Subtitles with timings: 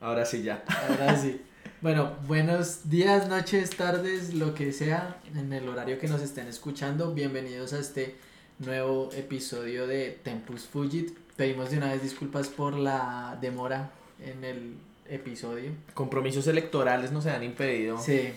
[0.00, 0.64] Ahora sí ya.
[0.88, 1.42] Ahora sí.
[1.82, 7.12] Bueno, buenos días, noches, tardes, lo que sea, en el horario que nos estén escuchando.
[7.12, 8.16] Bienvenidos a este
[8.60, 11.10] nuevo episodio de Tempus Fugit.
[11.36, 13.90] Pedimos de una vez disculpas por la demora
[14.24, 14.74] en el
[15.06, 15.72] episodio.
[15.92, 17.98] Compromisos electorales nos han impedido.
[17.98, 18.32] Sí,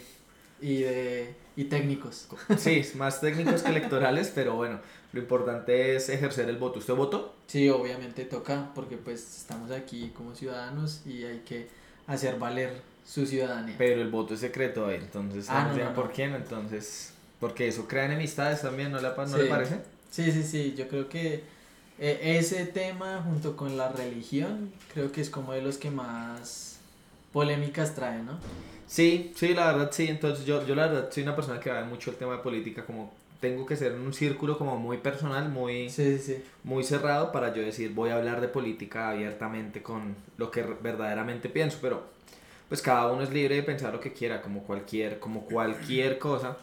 [0.59, 2.27] y de y técnicos.
[2.57, 4.79] Sí, más técnicos que electorales, pero bueno,
[5.11, 6.79] lo importante es ejercer el voto.
[6.79, 7.35] ¿Usted votó?
[7.47, 11.67] Sí, obviamente toca, porque pues estamos aquí como ciudadanos y hay que
[12.07, 13.75] hacer valer su ciudadanía.
[13.77, 17.87] Pero el voto es secreto, entonces Ah, no, no, no, por quién, entonces, porque eso
[17.87, 19.43] crea enemistades también, ¿no le, pa- no Sí.
[19.43, 19.79] le parece?
[20.09, 21.43] Sí, sí, sí, yo creo que
[21.99, 26.77] eh, ese tema junto con la religión creo que es como de los que más
[27.31, 28.39] polémicas trae, ¿no?
[28.93, 31.83] Sí, sí, la verdad sí, entonces yo, yo la verdad soy una persona que va
[31.83, 35.49] mucho el tema de política, como tengo que ser en un círculo como muy personal,
[35.49, 36.43] muy, Sí, sí, sí.
[36.63, 41.49] muy cerrado para yo decir voy a hablar de política abiertamente con lo que verdaderamente
[41.49, 42.03] pienso, pero
[42.69, 46.57] pues cada uno es libre de pensar lo que quiera, como cualquier, como cualquier cosa,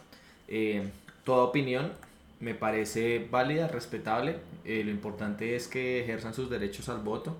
[0.47, 0.87] eh,
[1.25, 1.91] toda opinión
[2.39, 7.35] me parece válida, respetable, eh, lo importante es que ejerzan sus derechos al voto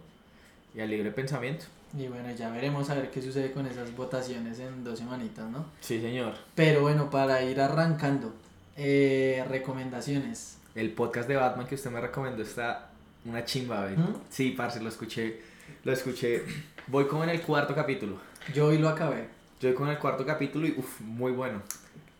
[0.76, 1.64] y al libre pensamiento.
[1.98, 5.66] Y bueno, ya veremos a ver qué sucede con esas votaciones en dos semanitas, ¿no?
[5.82, 6.34] Sí, señor.
[6.56, 8.34] Pero bueno, para ir arrancando,
[8.78, 10.58] eh, recomendaciones.
[10.74, 12.90] El podcast de Batman que usted me recomendó está
[13.26, 13.98] una chimba, ¿ve?
[13.98, 14.16] ¿Mm?
[14.30, 15.42] Sí, parce, lo escuché,
[15.84, 16.44] lo escuché,
[16.88, 18.18] voy como en el cuarto capítulo.
[18.54, 19.28] Yo hoy lo acabé.
[19.60, 21.62] Yo voy con el cuarto capítulo y uff, muy bueno.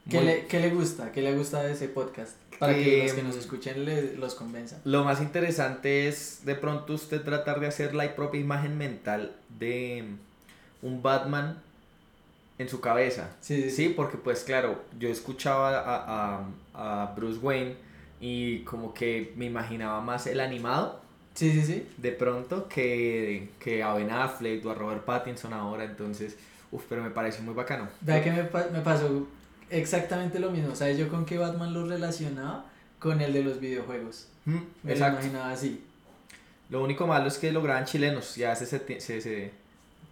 [0.10, 1.12] ¿Qué Muy- le, qué le gusta?
[1.12, 2.34] ¿Qué le gusta de ese podcast?
[2.62, 4.80] Para que Que- los que nos escuchen le- los convenzan.
[4.86, 10.06] Lo más interesante es de pronto usted tratar de hacer la propia imagen mental de
[10.84, 11.58] un Batman
[12.60, 13.36] en su cabeza.
[13.42, 16.46] Sí, sí, Sí, porque pues claro, yo escuchaba a,
[16.76, 17.76] a, a Bruce Wayne
[18.20, 21.02] y como que me imaginaba más el animado
[21.34, 21.88] Sí, sí, sí.
[21.98, 26.38] de pronto que, que a Ben Affleck o a Robert Pattinson ahora, entonces,
[26.72, 27.88] uff, pero me pareció muy bacano.
[28.02, 28.44] Vea que me
[28.82, 29.26] pasó
[29.72, 30.76] exactamente lo mismo.
[30.76, 32.66] ¿Sabes yo con qué Batman lo relacionaba?
[33.00, 34.28] Con el de los videojuegos.
[34.46, 35.82] Mm, Me lo imaginaba así.
[36.70, 39.52] Lo único malo es que lo graban chilenos, ya se, se, se, se-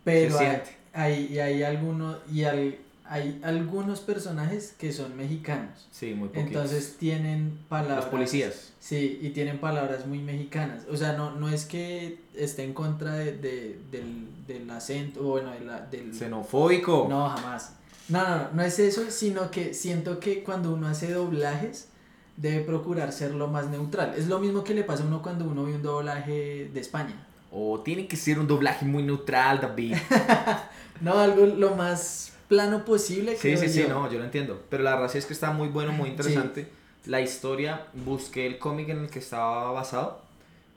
[0.04, 0.62] Pero Se hay,
[0.94, 5.88] hay, y hay, algunos, y hay, hay algunos personajes que son mexicanos.
[5.92, 6.48] sí, muy poquitos.
[6.48, 7.98] Entonces tienen palabras.
[8.00, 8.74] Los policías.
[8.80, 10.84] Sí, y tienen palabras muy mexicanas.
[10.92, 15.32] O sea, no, no es que esté en contra de, de- del, del acento, o
[15.32, 16.14] bueno, de la- del...
[16.14, 17.08] Xenofóbico.
[17.10, 17.74] No, jamás.
[18.10, 21.90] No, no, no, no es eso, sino que siento que cuando uno hace doblajes
[22.38, 24.14] debe procurar ser lo más neutral.
[24.18, 27.28] Es lo mismo que le pasa a uno cuando uno ve un doblaje de España.
[27.52, 29.96] O tiene que ser un doblaje muy neutral, David.
[31.02, 33.38] No, algo lo más plano posible.
[33.38, 33.88] Sí, sí, sí, yo.
[33.88, 34.62] no, yo lo entiendo.
[34.70, 36.68] Pero la verdad sí es que está muy bueno, muy interesante.
[37.06, 40.22] La historia, busqué el cómic en el que estaba basado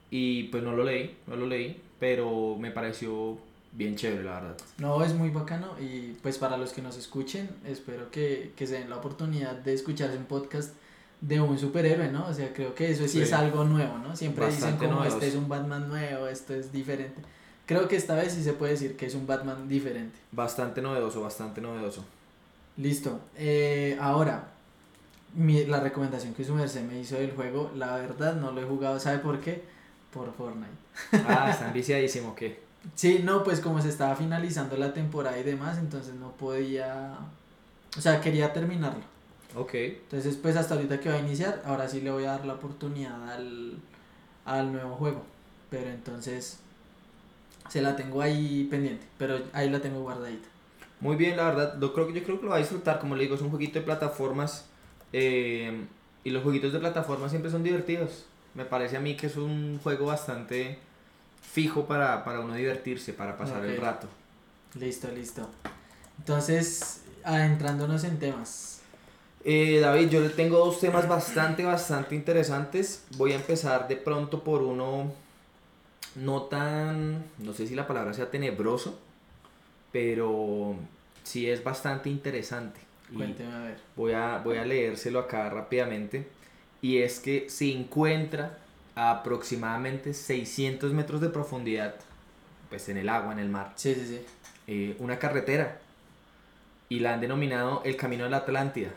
[0.09, 3.37] y pues no lo leí, no lo leí, pero me pareció
[3.75, 4.57] bien chévere, la verdad.
[4.77, 8.75] No, es muy bacano y pues para los que nos escuchen, espero que, que se
[8.75, 10.73] den la oportunidad de escucharse un podcast
[11.21, 12.27] de un superhéroe, ¿no?
[12.27, 13.21] O sea, creo que eso sí, Sí.
[13.21, 14.15] es algo nuevo, ¿no?
[14.15, 17.21] Siempre Bastante dicen como este es un Batman nuevo, esto es diferente.
[17.65, 20.19] Creo que esta vez sí se puede decir que es un Batman diferente.
[20.33, 22.03] Bastante novedoso, bastante novedoso.
[22.75, 23.21] Listo.
[23.37, 24.49] Eh, ahora,
[25.35, 28.65] mi- la recomendación que su merced me hizo del juego, la verdad no lo he
[28.65, 29.63] jugado, ¿sabe por qué?
[30.11, 30.67] Por Fortnite.
[31.25, 32.59] Ah, está viciadísimo, ¿qué?
[32.95, 37.15] Sí, no, pues como se estaba finalizando la temporada y demás, entonces no podía,
[37.97, 39.03] o sea, quería terminarlo.
[39.55, 39.73] Ok.
[39.75, 42.53] Entonces, pues hasta ahorita que va a iniciar, ahora sí le voy a dar la
[42.55, 43.77] oportunidad al,
[44.45, 45.23] al nuevo juego.
[45.69, 46.59] Pero entonces,
[47.69, 50.47] se la tengo ahí pendiente, pero ahí la tengo guardadita.
[50.99, 53.15] Muy bien, la verdad, lo creo, que- yo creo que lo va a disfrutar, como
[53.15, 54.65] le digo, es un jueguito de plataformas
[55.11, 55.85] eh,
[56.23, 58.25] y los jueguitos de plataformas siempre son divertidos.
[58.53, 60.79] Me parece a mí que es un juego bastante
[61.43, 64.07] fijo para, para uno divertirse, para pasar el rato.
[64.79, 65.47] Listo, listo.
[66.17, 68.81] Entonces, adentrándonos en temas.
[69.45, 73.03] Eh, David, yo le tengo dos temas bastante, bastante interesantes.
[73.17, 75.13] Voy a empezar de pronto por uno
[76.15, 78.99] no tan, no sé si la palabra sea tenebroso,
[79.91, 80.75] pero
[81.23, 82.79] sí es bastante interesante.
[83.13, 83.77] Cuénteme a ver.
[83.95, 86.27] voy a, voy a leérselo acá rápidamente.
[86.81, 88.59] Y es que se encuentra
[88.95, 91.95] a aproximadamente 600 metros de profundidad,
[92.69, 94.21] pues en el agua, en el mar, Sí, sí, sí.
[94.67, 95.79] eh, una carretera.
[96.89, 98.89] Y la han denominado el Camino de la Atlántida.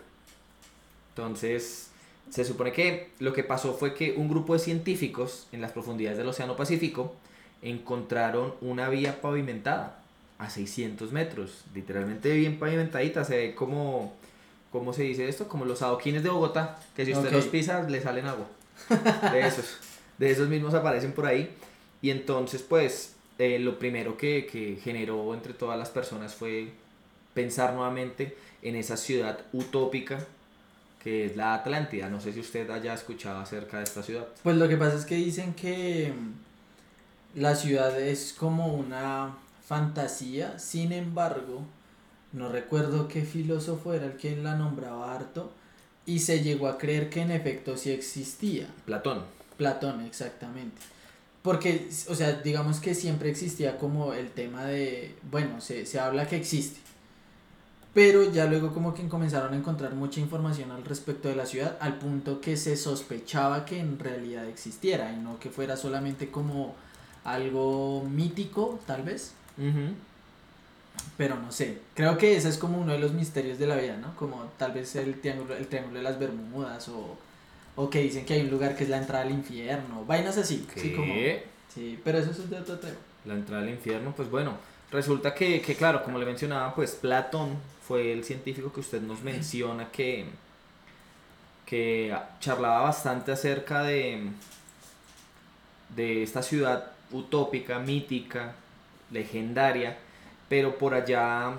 [1.11, 1.91] Entonces,
[2.31, 6.19] se supone que lo que pasó fue que un grupo de científicos en las profundidades
[6.19, 7.15] del Océano Pacífico
[7.63, 9.99] encontraron una vía pavimentada
[10.39, 14.13] a 600 metros, literalmente bien pavimentadita, se ve como,
[14.71, 15.49] ¿cómo se dice esto?
[15.49, 18.47] Como los adoquines de Bogotá, que si usted los pisa le salen agua.
[19.33, 19.79] De esos,
[20.19, 21.55] de esos mismos aparecen por ahí.
[22.03, 26.73] Y entonces, pues, eh, lo primero que, que generó entre todas las personas fue
[27.35, 30.19] pensar nuevamente en esa ciudad utópica
[31.07, 32.09] que es la Atlántida.
[32.09, 34.27] No sé si usted haya escuchado acerca de esta ciudad.
[34.43, 40.59] Pues lo que pasa es que dicen que mm, la ciudad es como una fantasía,
[40.59, 41.63] sin embargo,
[42.33, 45.53] no recuerdo qué filósofo era el que la nombraba harto,
[46.07, 48.69] y se llegó a creer que en efecto sí existía.
[48.85, 49.25] Platón.
[49.57, 50.81] Platón, exactamente.
[51.43, 56.27] Porque, o sea, digamos que siempre existía como el tema de, bueno, se, se habla
[56.27, 56.81] que existe,
[57.97, 61.79] pero ya luego como que comenzaron a encontrar mucha información al respecto de la ciudad,
[61.81, 66.75] al punto que se sospechaba que en realidad existiera y no que fuera solamente como
[67.25, 69.33] algo mítico, tal vez.
[71.17, 73.97] Pero no sé, creo que ese es como uno de los misterios de la vida,
[73.97, 74.15] ¿no?
[74.17, 77.17] Como tal vez el triángulo, el triángulo de las Bermudas o,
[77.75, 80.67] o que dicen que hay un lugar que es la entrada al infierno, vainas así.
[80.77, 81.15] Sí, como,
[81.75, 82.97] sí, pero eso es de otro tema.
[83.25, 84.59] La entrada al infierno, pues bueno,
[84.93, 87.57] resulta que, que claro, como le mencionaba, pues Platón
[87.87, 90.27] fue el científico que usted nos menciona que,
[91.65, 94.29] que charlaba bastante acerca de,
[95.95, 98.55] de esta ciudad utópica, mítica,
[99.11, 99.97] legendaria,
[100.49, 101.55] pero por allá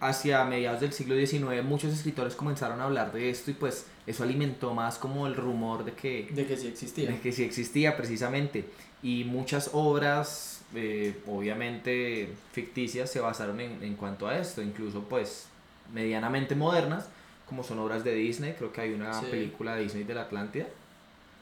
[0.00, 4.24] hacia mediados del siglo XIX muchos escritores comenzaron a hablar de esto y pues eso
[4.24, 6.28] alimentó más como el rumor de que...
[6.32, 7.08] De que sí existía.
[7.08, 8.64] De que sí existía precisamente.
[9.02, 15.46] Y muchas obras eh, obviamente ficticias se basaron en, en, cuanto a esto, incluso pues
[15.92, 17.08] medianamente modernas,
[17.46, 20.66] como son obras de Disney, creo que hay una película de Disney de la Atlántida,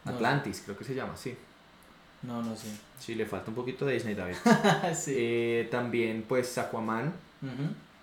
[0.04, 1.36] Atlantis creo que se llama, sí.
[2.22, 2.68] No, no sé.
[2.98, 4.36] Sí, le falta un poquito de Disney, David.
[5.06, 7.12] Eh, también pues Aquaman,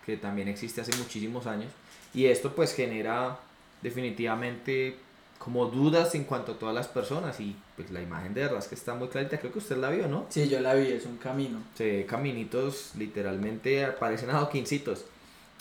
[0.06, 1.72] que también existe hace muchísimos años,
[2.14, 3.38] y esto pues genera
[3.82, 4.98] definitivamente
[5.38, 8.96] como dudas en cuanto a todas las personas y pues la imagen de que está
[8.96, 10.26] muy clarita, creo que usted la vio, ¿no?
[10.30, 11.60] Sí, yo la vi, es un camino.
[11.78, 15.06] Sí, caminitos literalmente parecen adoquincitos,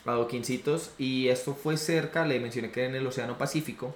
[0.06, 3.94] adoquincitos y esto fue cerca, le mencioné que en el Océano Pacífico,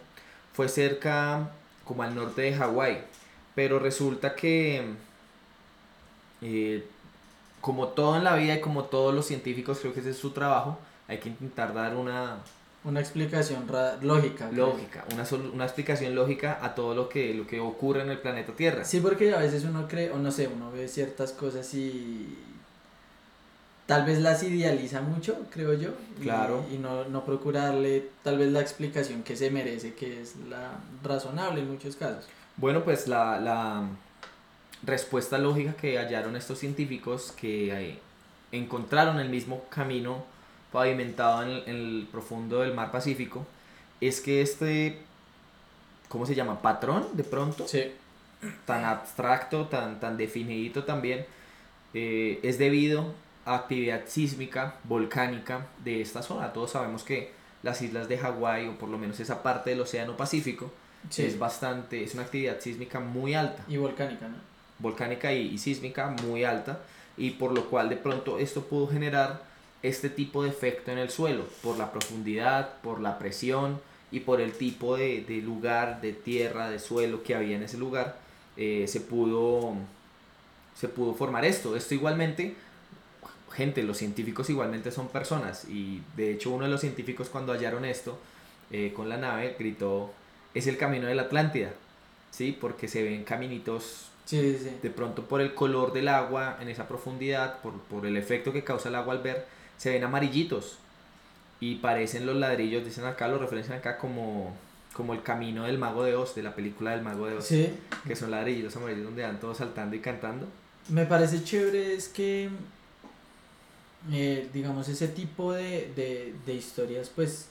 [0.52, 1.50] fue cerca
[1.84, 2.98] como al norte de Hawái,
[3.54, 4.84] pero resulta que
[6.42, 6.86] eh,
[7.60, 10.30] como todo en la vida y como todos los científicos, creo que ese es su
[10.30, 12.38] trabajo, hay que intentar dar una
[12.82, 13.66] una explicación
[14.00, 14.50] lógica.
[14.50, 18.52] Lógica, una, una explicación lógica a todo lo que, lo que ocurre en el planeta
[18.54, 18.84] Tierra.
[18.86, 22.38] Sí, porque a veces uno cree, o no sé, uno ve ciertas cosas y
[23.84, 25.90] tal vez las idealiza mucho, creo yo.
[26.22, 26.64] Claro.
[26.72, 31.60] Y, no, no procurarle tal vez la explicación que se merece, que es la razonable
[31.60, 32.24] en muchos casos.
[32.60, 33.88] Bueno, pues la, la
[34.82, 37.98] respuesta lógica que hallaron estos científicos que eh,
[38.52, 40.24] encontraron el mismo camino
[40.70, 43.46] pavimentado en el, profundo del mar Pacífico,
[44.02, 44.98] es que este,
[46.08, 46.60] ¿cómo se llama?
[46.60, 47.92] Patrón, de pronto, sí.
[48.66, 51.24] tan abstracto, tan, tan definidito también,
[51.94, 53.14] eh, es debido
[53.46, 56.52] a actividad sísmica, volcánica de esta zona.
[56.52, 60.14] Todos sabemos que las islas de Hawái, o por lo menos esa parte del Océano
[60.18, 60.70] Pacífico,
[61.16, 63.64] es bastante, es una actividad sísmica muy alta.
[63.68, 64.36] Y volcánica, ¿no?
[64.78, 66.80] Volcánica y sísmica muy alta,
[67.16, 69.50] y por lo cual de pronto esto pudo generar
[69.82, 73.80] este tipo de efecto en el suelo, por la profundidad, por la presión
[74.10, 78.18] y por el tipo de, lugar, de tierra, de suelo que había en ese lugar,
[78.56, 79.74] eh, se, pudo,
[80.74, 81.76] se pudo formar esto.
[81.76, 82.54] Esto igualmente,
[83.52, 87.84] gente, los científicos igualmente son personas y de hecho uno de los científicos cuando hallaron
[87.84, 88.18] esto
[88.70, 90.12] eh, con la nave gritó,
[90.54, 91.72] es el camino de la Atlántida,
[92.30, 92.56] ¿sí?
[92.58, 94.06] Porque se ven caminitos
[94.82, 98.62] de pronto por el color del agua en esa profundidad, por, por el efecto que
[98.62, 100.78] causa el agua al ver, se ven amarillitos
[101.58, 104.54] y parecen los ladrillos, dicen acá, lo referencian acá como,
[104.92, 108.16] como el camino del mago de Oz, de la película del mago de Oz, que
[108.16, 110.46] son ladrillos amarillos donde van todos saltando y cantando.
[110.88, 112.48] Me parece chévere es que,
[114.12, 117.48] eh, digamos, ese tipo de, de, de historias, pues,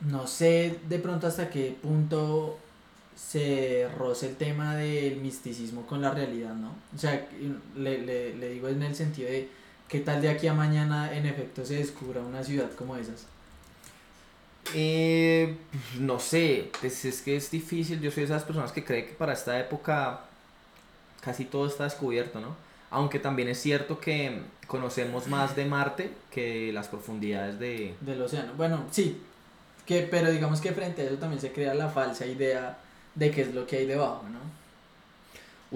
[0.00, 2.58] no sé de pronto hasta qué punto
[3.16, 6.74] se roza el tema del misticismo con la realidad, ¿no?
[6.94, 7.28] O sea,
[7.76, 9.48] le, le, le digo en el sentido de
[9.90, 13.26] ¿Qué tal de aquí a mañana en efecto se descubra una ciudad como esas?
[14.72, 15.56] Eh,
[15.98, 18.00] no sé, pues es que es difícil.
[18.00, 20.20] Yo soy de esas personas que cree que para esta época
[21.20, 22.54] casi todo está descubierto, ¿no?
[22.92, 27.96] Aunque también es cierto que conocemos más de Marte que las profundidades de...
[28.00, 28.52] del océano.
[28.56, 29.20] Bueno, sí,
[29.90, 32.78] que, pero digamos que frente a eso también se crea la falsa idea
[33.16, 34.38] de qué es lo que hay debajo, ¿no?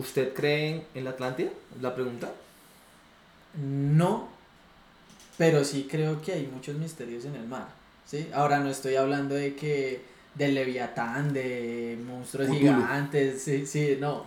[0.01, 1.51] ¿Usted cree en la Atlántida?
[1.83, 2.31] La pregunta.
[3.61, 4.29] No,
[5.37, 7.67] pero sí creo que hay muchos misterios en el mar.
[8.07, 8.29] ¿sí?
[8.33, 10.03] Ahora no estoy hablando de que
[10.37, 14.27] del leviatán, de monstruos gigantes, sí, sí, no.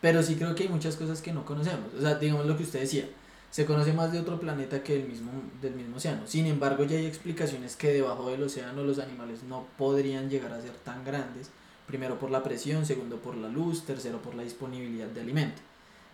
[0.00, 1.92] Pero sí creo que hay muchas cosas que no conocemos.
[1.98, 3.08] O sea, digamos lo que usted decía,
[3.54, 5.30] se conoce más de otro planeta que del mismo,
[5.62, 6.22] del mismo océano.
[6.26, 10.60] Sin embargo, ya hay explicaciones que debajo del océano los animales no podrían llegar a
[10.60, 11.50] ser tan grandes.
[11.86, 15.62] Primero por la presión, segundo por la luz, tercero por la disponibilidad de alimento.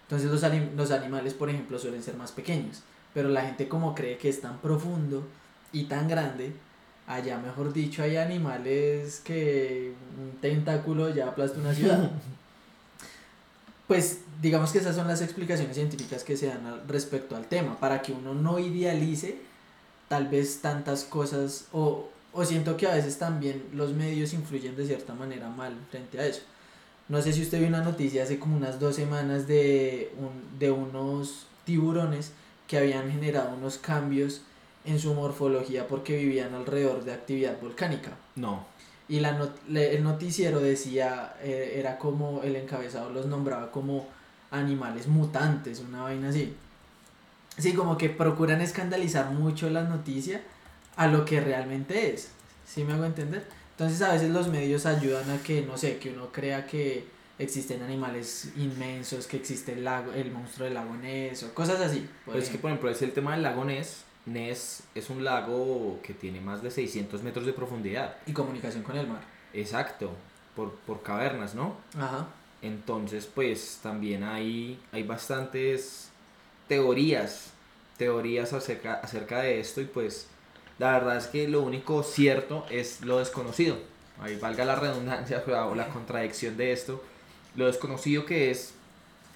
[0.02, 0.42] Entonces los,
[0.76, 2.82] los animales, por ejemplo, suelen ser más pequeños.
[3.14, 5.26] Pero la gente como cree que es tan profundo
[5.72, 6.52] y tan grande,
[7.06, 12.10] allá mejor dicho hay animales que un tentáculo ya aplasta una ciudad.
[13.90, 18.02] pues digamos que esas son las explicaciones científicas que se dan respecto al tema, para
[18.02, 19.38] que uno no idealice
[20.06, 24.86] tal vez tantas cosas o, o siento que a veces también los medios influyen de
[24.86, 26.42] cierta manera mal frente a eso.
[27.08, 30.70] No sé si usted vio una noticia hace como unas dos semanas de, un, de
[30.70, 32.30] unos tiburones
[32.68, 34.42] que habían generado unos cambios
[34.84, 38.12] en su morfología porque vivían alrededor de actividad volcánica.
[38.36, 38.69] No.
[39.10, 39.36] Y la
[39.74, 44.06] el noticiero decía, eh, era como el encabezado los nombraba como
[44.52, 46.54] animales mutantes, una vaina así.
[47.58, 50.40] Sí, como que procuran escandalizar mucho la noticia
[50.94, 52.30] a lo que realmente es.
[52.64, 53.44] ¿Sí me hago entender?
[53.72, 57.04] Entonces a veces los medios ayudan a que, no sé, que uno crea que
[57.40, 62.08] existen animales inmensos, que existe el lago, el monstruo del lago Ness o cosas así.
[62.24, 64.04] Pues es que por ejemplo es el tema del lago Ness.
[64.32, 68.16] Ness es un lago que tiene más de 600 metros de profundidad.
[68.26, 69.22] Y comunicación con el mar.
[69.52, 70.12] Exacto,
[70.54, 71.76] por, por cavernas, ¿no?
[71.96, 72.28] Ajá.
[72.62, 76.10] Entonces, pues también hay, hay bastantes
[76.68, 77.52] teorías,
[77.96, 80.28] teorías acerca, acerca de esto y pues
[80.78, 83.76] la verdad es que lo único cierto es lo desconocido.
[84.20, 87.02] Ahí valga la redundancia o la contradicción de esto.
[87.56, 88.74] Lo desconocido que es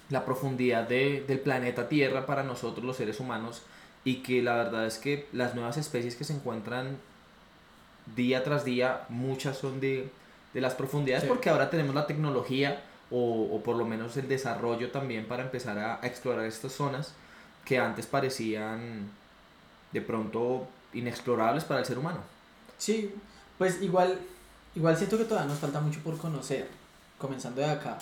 [0.09, 3.63] la profundidad de, del planeta Tierra para nosotros los seres humanos
[4.05, 6.97] y que la verdad es que las nuevas especies que se encuentran
[8.15, 10.09] día tras día, muchas son de,
[10.53, 14.91] de las profundidades porque ahora tenemos la tecnología o, o, por lo menos el desarrollo
[14.91, 17.13] también para empezar a, a, explorar estas zonas
[17.65, 19.09] que antes parecían
[19.91, 22.19] de pronto inexplorables para el ser humano.
[22.77, 23.13] Sí,
[23.57, 24.19] pues igual,
[24.75, 26.67] igual siento que todavía nos falta mucho por conocer,
[27.17, 27.97] comenzando de acá.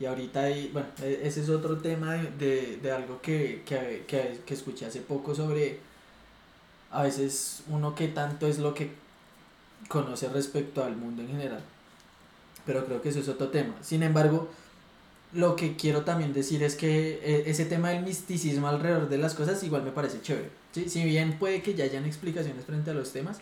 [0.00, 4.04] Y ahorita hay, bueno, e, ese es otro tema de, de, de algo que, que,
[4.06, 5.78] que, que escuché hace poco sobre
[6.90, 8.90] a veces uno que tanto es lo que
[9.88, 11.62] conoce respecto al mundo en general
[12.66, 13.74] pero creo que eso es otro tema.
[13.82, 14.48] Sin embargo,
[15.32, 19.34] lo que quiero también decir es que eh, ese tema del misticismo alrededor de las
[19.34, 20.50] cosas igual me parece chévere.
[20.72, 20.88] ¿sí?
[20.88, 23.38] Si bien puede que ya hayan explicaciones frente a los temas,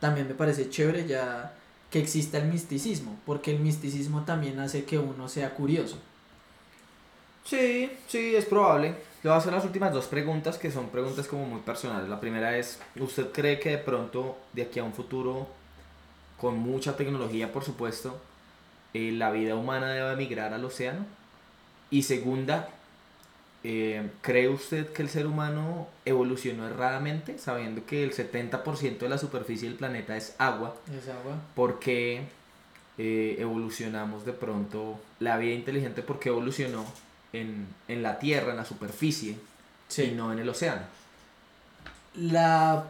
[0.00, 1.54] también me parece chévere ya
[1.94, 5.96] que exista el misticismo, porque el misticismo también hace que uno sea curioso.
[7.44, 8.88] Sí, sí, es probable.
[9.22, 12.08] Le voy a hacer las últimas dos preguntas que son preguntas como muy personales.
[12.08, 15.46] La primera es, ¿usted cree que de pronto, de aquí a un futuro,
[16.40, 18.20] con mucha tecnología por supuesto,
[18.92, 21.06] eh, la vida humana debe emigrar al océano?
[21.92, 22.70] Y segunda,
[23.64, 29.18] eh, ¿cree usted que el ser humano evolucionó erradamente, sabiendo que el 70% de la
[29.18, 30.76] superficie del planeta es agua?
[30.96, 31.36] Es agua.
[31.54, 32.22] ¿Por qué
[32.98, 36.02] eh, evolucionamos de pronto la vida inteligente?
[36.02, 36.84] ¿Por qué evolucionó
[37.32, 39.36] en, en la Tierra, en la superficie,
[39.88, 40.02] Sí.
[40.04, 40.82] y no en el océano?
[42.16, 42.84] La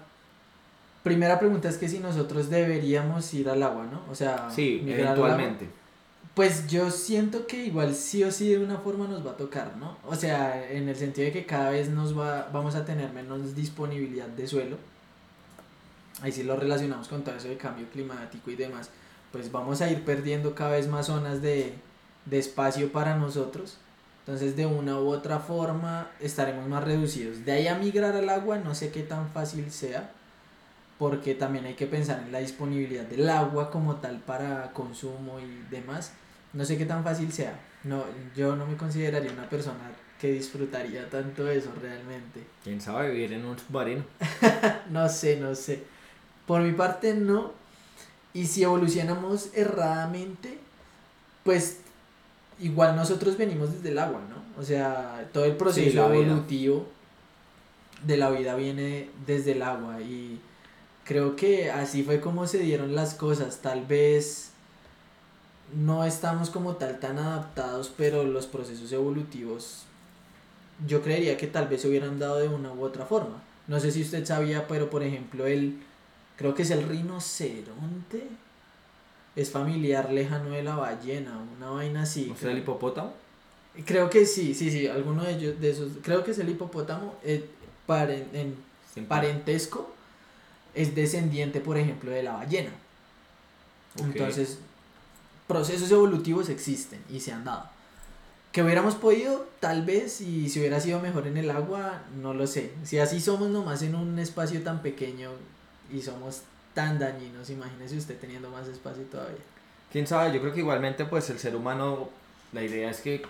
[1.02, 4.02] primera pregunta es que si nosotros deberíamos ir al agua, ¿no?
[4.11, 5.69] O sea, Sí, eventualmente.
[6.35, 9.76] Pues yo siento que igual sí o sí de una forma nos va a tocar,
[9.76, 9.97] ¿no?
[10.05, 13.55] O sea, en el sentido de que cada vez nos va, vamos a tener menos
[13.55, 14.76] disponibilidad de suelo.
[16.23, 18.91] Ahí sí lo relacionamos con todo eso de cambio climático y demás.
[19.31, 21.75] Pues vamos a ir perdiendo cada vez más zonas de,
[22.25, 23.79] de espacio para nosotros.
[24.21, 27.45] Entonces de una u otra forma estaremos más reducidos.
[27.45, 30.11] De ahí a migrar al agua no sé qué tan fácil sea.
[30.99, 35.71] Porque también hay que pensar en la disponibilidad del agua como tal para consumo y
[35.71, 36.12] demás
[36.54, 37.61] no sé qué tan fácil sea.
[37.82, 42.44] No, yo no me consideraría una persona que disfrutaría tanto eso realmente.
[42.64, 44.04] ¿Quién sabe vivir en un submarino?
[44.90, 45.82] No sé, no sé.
[46.46, 47.52] Por mi parte no.
[48.32, 50.58] Y si evolucionamos erradamente,
[51.44, 51.78] pues
[52.61, 54.61] igual nosotros venimos desde el agua, ¿no?
[54.61, 56.87] O sea, todo el proceso evolutivo
[58.04, 60.40] de la vida viene desde el agua y
[61.04, 63.58] creo que así fue como se dieron las cosas.
[63.58, 64.53] Tal vez
[65.76, 69.83] no estamos como tal tan adaptados, pero los procesos evolutivos
[70.87, 73.43] yo creería que tal vez se hubieran dado de una u otra forma.
[73.69, 75.78] No sé si usted sabía, pero por ejemplo el,
[76.37, 78.26] creo que es el rinoceronte,
[79.37, 82.31] es familiar lejano de la ballena, una vaina así.
[82.33, 83.12] ¿O sea, el hipopótamo?
[83.85, 87.16] Creo que sí, sí, sí, alguno de ellos, de esos, creo que es el hipopótamo,
[87.25, 87.45] eh,
[87.88, 88.54] paren- en
[89.07, 89.93] parentesco,
[90.75, 92.71] es descendiente, por ejemplo, de la ballena.
[94.21, 94.59] Entonces,
[95.46, 97.68] procesos evolutivos existen y se han dado.
[98.52, 102.46] Que hubiéramos podido, tal vez, y si hubiera sido mejor en el agua, no lo
[102.46, 102.72] sé.
[102.84, 105.30] Si así somos nomás en un espacio tan pequeño
[105.92, 109.42] y somos tan dañinos, imagínese usted teniendo más espacio todavía.
[109.90, 112.08] Quién sabe, yo creo que igualmente pues el ser humano,
[112.52, 113.22] la idea es que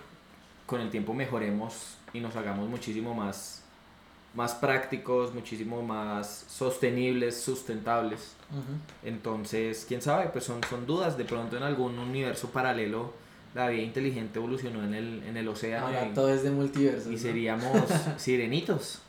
[0.65, 3.63] con el tiempo mejoremos y nos hagamos muchísimo más,
[4.35, 8.35] más prácticos, muchísimo más sostenibles, sustentables.
[9.03, 11.17] Entonces, quién sabe, pues son, son dudas.
[11.17, 13.13] De pronto en algún universo paralelo
[13.55, 15.87] la vida inteligente evolucionó en el, en el océano.
[15.87, 17.09] Ahora todo es de multiverso.
[17.09, 19.01] Y seríamos sirenitos.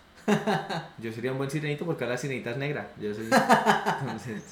[0.98, 2.92] Yo sería un buen sirenito porque la sirenita es negra.
[3.00, 3.24] Yo soy.
[4.00, 4.42] Entonces,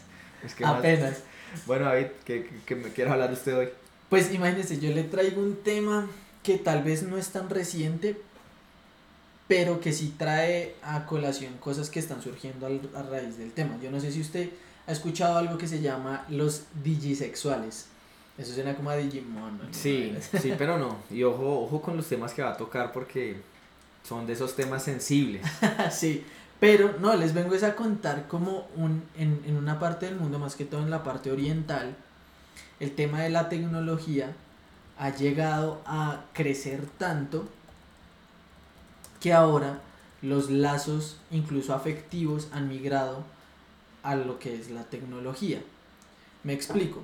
[0.45, 1.23] es que Apenas.
[1.67, 3.69] Bueno, David, ¿qué, qué me quiere hablar usted hoy?
[4.09, 6.09] Pues imagínese, yo le traigo un tema
[6.43, 8.21] que tal vez no es tan reciente,
[9.47, 13.79] pero que sí trae a colación cosas que están surgiendo a raíz del tema.
[13.83, 14.51] Yo no sé si usted
[14.87, 17.87] ha escuchado algo que se llama los digisexuales.
[18.37, 19.61] Eso suena como a Digimon.
[19.71, 20.97] Sí, sí, pero no.
[21.11, 23.37] Y ojo, ojo con los temas que va a tocar porque
[24.03, 25.43] son de esos temas sensibles.
[25.93, 26.25] sí,
[26.59, 30.57] pero no, les vengo a contar como un, en, en una parte del mundo, más
[30.57, 31.95] que todo en la parte oriental,
[32.81, 34.33] el tema de la tecnología
[34.99, 37.49] ha llegado a crecer tanto
[39.25, 39.81] que ahora
[40.21, 43.25] los lazos, incluso afectivos, han migrado
[44.03, 45.63] a lo que es la tecnología.
[46.43, 47.01] Me explico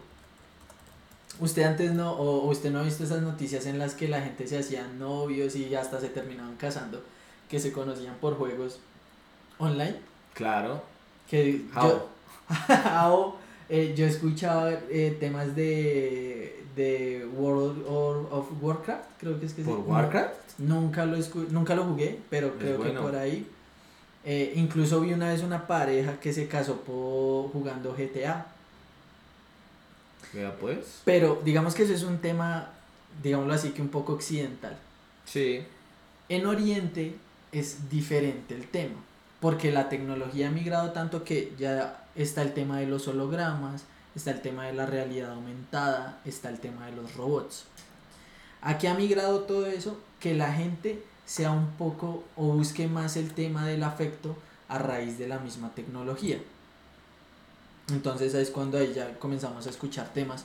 [1.39, 4.47] usted antes no, o usted no ha visto esas noticias en las que la gente
[4.47, 7.03] se hacían novios y hasta se terminaban casando,
[7.49, 8.81] que se conocían por juegos
[9.57, 9.97] online.
[10.35, 10.83] Claro.
[11.27, 12.07] Que yo,
[13.71, 17.85] eh, yo he escuchado eh, temas de, de World
[18.31, 20.35] of Warcraft, creo que es que ¿Por Warcraft?
[20.59, 21.17] nunca lo,
[21.50, 23.47] nunca lo jugué, pero creo que por ahí.
[24.25, 28.47] Eh, incluso vi una vez una pareja que se casó por, jugando GTA.
[30.61, 31.00] pues.
[31.05, 32.71] Pero digamos que eso es un tema,
[33.23, 34.77] digámoslo así, que un poco occidental.
[35.25, 35.62] Sí.
[36.29, 37.15] En Oriente
[37.53, 38.97] es diferente el tema,
[39.41, 44.31] porque la tecnología ha migrado tanto que ya está el tema de los hologramas, está
[44.31, 47.65] el tema de la realidad aumentada, está el tema de los robots.
[48.63, 53.33] Aquí ha migrado todo eso, que la gente sea un poco o busque más el
[53.33, 54.37] tema del afecto
[54.69, 56.39] a raíz de la misma tecnología.
[57.89, 60.45] Entonces es cuando ahí ya comenzamos a escuchar temas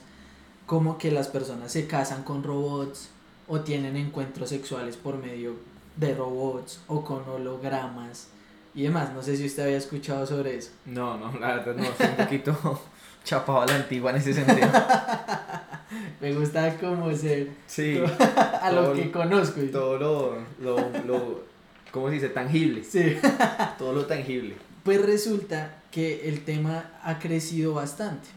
[0.66, 3.10] como que las personas se casan con robots
[3.48, 5.54] o tienen encuentros sexuales por medio
[5.96, 8.28] de robots o con hologramas
[8.74, 9.12] y demás.
[9.12, 10.70] No sé si usted había escuchado sobre eso.
[10.84, 12.52] No, no, la verdad no, soy un poquito
[13.26, 14.68] chapado a la antigua en ese sentido.
[16.20, 18.00] Me gusta como ser sí,
[18.62, 19.60] a lo que conozco.
[19.62, 19.68] Y...
[19.68, 21.44] Todo lo, lo, lo,
[21.90, 22.28] ¿cómo se dice?
[22.30, 22.84] Tangible.
[22.84, 23.16] Sí.
[23.78, 24.54] todo lo tangible.
[24.84, 28.28] Pues resulta que el tema ha crecido bastante.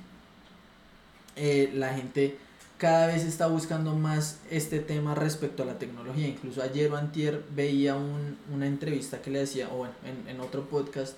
[1.36, 2.38] Eh, la gente
[2.78, 6.28] cada vez está buscando más este tema respecto a la tecnología.
[6.28, 10.41] Incluso ayer o antier veía un, una entrevista que le hacía, o bueno, en, en
[10.41, 11.15] otro podcast,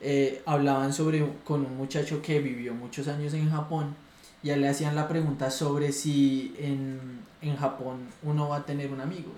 [0.00, 3.94] eh, hablaban sobre con un muchacho que vivió muchos años en Japón.
[4.42, 9.00] Ya le hacían la pregunta sobre si en, en Japón uno va a tener un
[9.00, 9.32] amigo.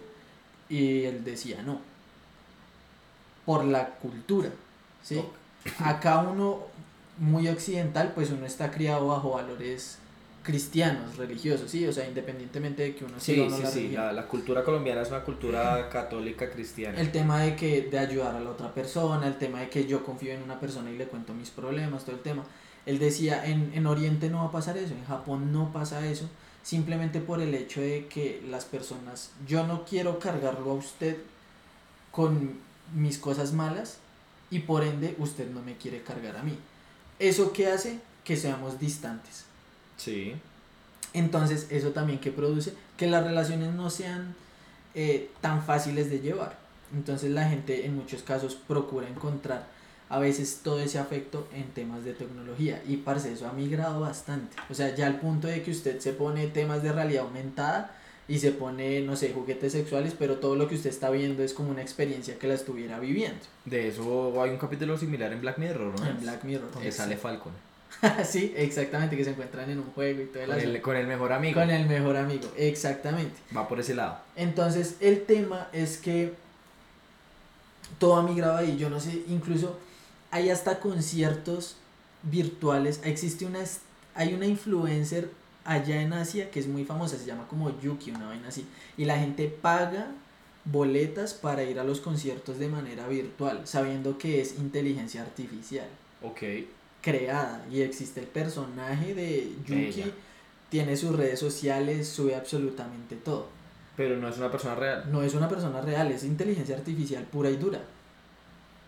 [0.68, 1.80] Y él decía no.
[3.46, 4.50] Por la cultura.
[5.02, 5.22] ¿sí?
[5.78, 6.64] Acá uno,
[7.18, 9.98] muy occidental, pues uno está criado bajo valores
[10.42, 14.62] cristianos, religiosos, sí, o sea, independientemente de que uno sí, sí, la sí, la, cultura
[14.62, 16.98] colombiana es una cultura católica cristiana.
[16.98, 20.04] El tema de que de ayudar a la otra persona, el tema de que yo
[20.04, 22.44] confío en una persona y le cuento mis problemas, todo el tema.
[22.86, 26.28] Él decía, en, en Oriente no va a pasar eso, en Japón no pasa eso,
[26.62, 31.18] simplemente por el hecho de que las personas, yo no quiero cargarlo a usted
[32.10, 32.58] con
[32.94, 33.98] mis cosas malas,
[34.50, 36.56] y por ende usted no me quiere cargar a mí.
[37.18, 37.98] ¿Eso qué hace?
[38.24, 39.44] Que seamos distantes.
[39.98, 40.34] Sí.
[41.12, 44.34] Entonces, eso también que produce que las relaciones no sean
[44.94, 46.56] eh, tan fáciles de llevar.
[46.94, 49.66] Entonces, la gente en muchos casos procura encontrar
[50.08, 52.82] a veces todo ese afecto en temas de tecnología.
[52.88, 54.56] Y parce, eso ha migrado bastante.
[54.70, 57.94] O sea, ya al punto de que usted se pone temas de realidad aumentada
[58.26, 61.52] y se pone, no sé, juguetes sexuales, pero todo lo que usted está viendo es
[61.54, 63.40] como una experiencia que la estuviera viviendo.
[63.64, 66.06] De eso hay un capítulo similar en Black Mirror, ¿no?
[66.06, 66.70] En Black Mirror.
[66.80, 67.52] Que sale Falcon.
[68.24, 71.32] sí, exactamente, que se encuentran en un juego y todo con el, con el mejor
[71.32, 71.60] amigo.
[71.60, 73.34] Con el mejor amigo, exactamente.
[73.56, 74.18] Va por ese lado.
[74.36, 76.34] Entonces, el tema es que
[77.98, 78.76] todo ha migrado ahí.
[78.76, 79.78] Yo no sé, incluso
[80.30, 81.76] hay hasta conciertos
[82.22, 83.00] virtuales.
[83.04, 83.60] Existe una,
[84.14, 85.30] hay una influencer
[85.64, 88.66] allá en Asia que es muy famosa, se llama como Yuki, una vaina así.
[88.96, 90.08] Y la gente paga
[90.64, 95.88] boletas para ir a los conciertos de manera virtual, sabiendo que es inteligencia artificial.
[96.22, 96.42] Ok.
[97.02, 97.64] Creada.
[97.70, 100.12] Y existe el personaje de Yuki,
[100.68, 103.48] tiene sus redes sociales, sube absolutamente todo.
[103.96, 105.04] Pero no es una persona real.
[105.10, 107.80] No es una persona real, es inteligencia artificial pura y dura.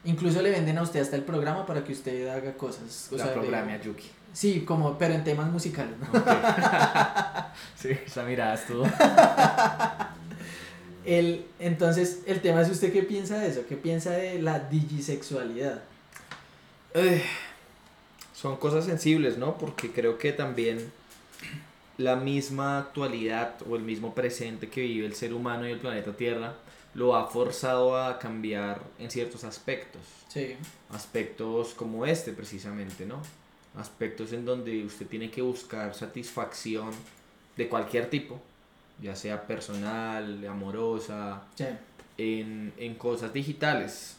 [0.04, 3.08] Incluso le venden a usted hasta el programa para que usted haga cosas.
[3.12, 4.10] O la sea, programa le- a Yuki.
[4.32, 6.06] Sí, como, pero en temas musicales, ¿no?
[7.76, 8.84] sí, esa mirada estuvo.
[11.04, 15.82] El, entonces, el tema es usted qué piensa de eso, qué piensa de la digisexualidad.
[18.40, 19.58] Son cosas sensibles, ¿no?
[19.58, 20.90] Porque creo que también
[21.98, 26.16] la misma actualidad o el mismo presente que vive el ser humano y el planeta
[26.16, 26.54] Tierra
[26.94, 30.00] lo ha forzado a cambiar en ciertos aspectos.
[30.28, 30.56] Sí,
[30.90, 33.20] Aspectos como este precisamente, ¿no?
[33.76, 36.90] Aspectos en donde usted tiene que buscar satisfacción
[37.58, 38.40] de cualquier tipo,
[39.02, 41.66] ya sea personal, amorosa, sí,
[42.16, 44.16] en, en cosas digitales.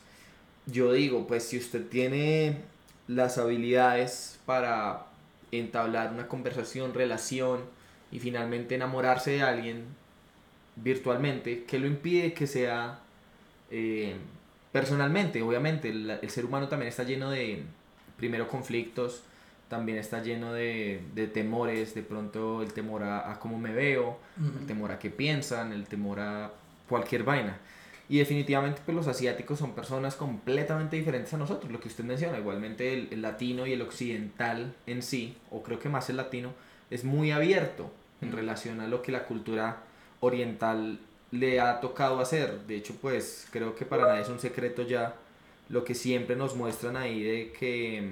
[0.68, 2.62] Yo digo, pues si usted tiene
[3.08, 5.06] las habilidades para
[5.52, 7.62] entablar una conversación, relación
[8.12, 9.86] y finalmente enamorarse de alguien
[10.76, 13.00] virtualmente, ¿qué lo impide que sea
[13.70, 14.16] eh,
[14.72, 15.42] personalmente?
[15.42, 17.64] Obviamente, el, el ser humano también está lleno de,
[18.18, 19.24] primero, conflictos,
[19.68, 24.20] también está lleno de, de temores, de pronto el temor a, a cómo me veo,
[24.60, 26.52] el temor a qué piensan, el temor a
[26.90, 27.58] cualquier vaina.
[28.12, 32.38] Y definitivamente pues los asiáticos son personas completamente diferentes a nosotros, lo que usted menciona,
[32.38, 36.54] igualmente el, el latino y el occidental en sí, o creo que más el latino,
[36.90, 37.90] es muy abierto
[38.22, 38.36] en Mm.
[38.36, 39.78] relación a lo que la cultura
[40.20, 41.00] oriental
[41.32, 42.62] le ha tocado hacer.
[42.68, 45.16] De hecho pues creo que para nadie es un secreto ya
[45.70, 48.12] lo que siempre nos muestran ahí de que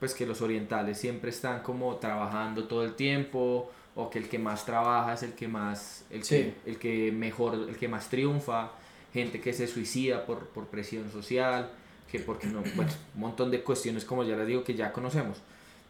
[0.00, 4.38] pues que los orientales siempre están como trabajando todo el tiempo o que el que
[4.38, 8.70] más trabaja es el que más el que, el que mejor el que más triunfa
[9.16, 11.70] gente que se suicida por, por presión social
[12.10, 15.38] que porque no bueno un montón de cuestiones como ya les digo que ya conocemos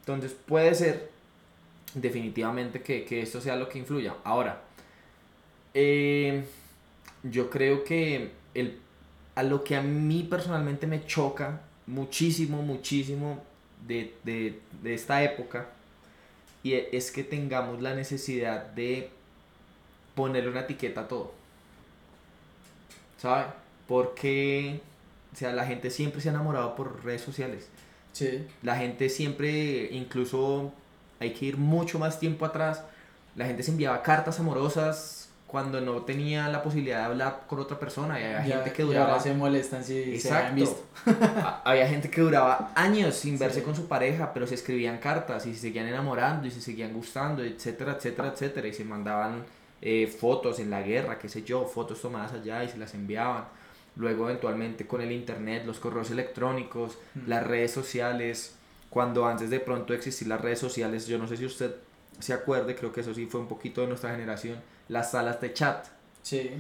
[0.01, 1.11] entonces puede ser
[1.95, 4.63] definitivamente que, que esto sea lo que influya ahora
[5.75, 6.45] eh,
[7.25, 8.79] yo creo que el,
[9.35, 13.43] a lo que a mí personalmente me choca muchísimo, muchísimo
[13.87, 15.69] de, de, de esta época
[16.63, 19.11] y es que tengamos la necesidad de
[20.15, 21.33] ponerle una etiqueta a todo.
[23.19, 23.45] ¿Sabe?
[23.89, 24.81] Porque,
[25.33, 27.69] o sea, la gente siempre se ha enamorado por redes sociales.
[28.13, 30.73] Sí, La gente siempre, incluso
[31.21, 32.83] hay que ir mucho más tiempo atrás,
[33.37, 37.79] la gente se enviaba cartas amorosas cuando no tenía la posibilidad de hablar con otra
[37.79, 40.83] persona y había ya- gente que y duraba ahora se molestan si se han visto.
[41.65, 43.65] Había gente que duraba años sin verse Sí.
[43.65, 47.45] con su pareja, pero se escribían cartas y se seguían enamorando y se seguían gustando,
[47.45, 48.67] etcétera, etcétera, etcétera.
[48.67, 49.45] Y se mandaban
[49.83, 53.45] eh, fotos en la guerra, qué sé yo, fotos tomadas allá y se las enviaban.
[53.97, 57.29] Luego eventualmente con el internet, los correos electrónicos, Mm.
[57.29, 58.55] las redes sociales,
[58.91, 61.75] cuando antes de pronto existir las redes sociales, yo no sé si usted
[62.19, 64.59] se acuerde, creo que eso sí fue un poquito de nuestra generación,
[64.89, 65.87] las salas de chat,
[66.23, 66.51] Sí,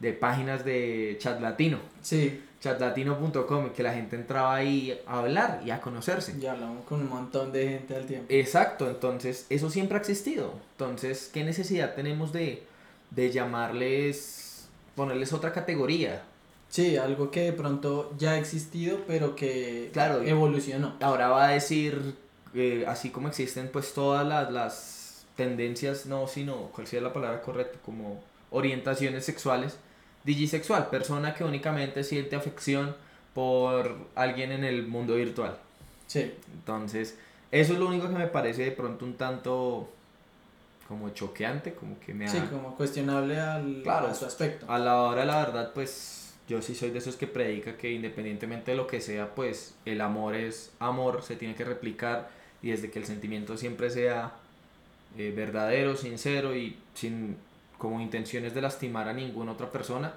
[0.00, 1.78] de páginas de chat latino.
[2.00, 6.38] Sí, chatlatino.com que la gente entraba ahí a hablar y a conocerse.
[6.38, 8.26] ya hablamos con un montón de gente al tiempo.
[8.28, 10.54] Exacto, entonces eso siempre ha existido.
[10.72, 12.62] Entonces, ¿qué necesidad tenemos de,
[13.10, 16.22] de llamarles, ponerles otra categoría?
[16.68, 20.94] Sí, algo que de pronto ya ha existido, pero que Claro, y- evolucionó.
[21.00, 22.14] Ahora va a decir,
[22.54, 27.42] eh, así como existen pues todas las, las tendencias, no, sino, ¿cuál sería la palabra
[27.42, 27.78] correcta?
[27.84, 29.76] Como orientaciones sexuales.
[30.24, 32.94] Digisexual, persona que únicamente siente afección
[33.34, 35.56] por alguien en el mundo virtual.
[36.06, 37.18] Sí, Entonces,
[37.50, 39.88] eso es lo único que me parece de pronto un tanto
[40.88, 44.08] como choqueante, como que me sí, ha- como cuestionable al, Claro.
[44.08, 44.66] a su aspecto.
[44.70, 47.90] A la hora de la verdad, pues yo sí soy de esos que predica que
[47.92, 52.28] independientemente de lo que sea, pues el amor es amor, se tiene que replicar
[52.62, 54.32] y desde que el sentimiento siempre sea
[55.16, 57.36] eh, verdadero, sincero y sin
[57.82, 60.14] como intenciones de lastimar a ninguna otra persona,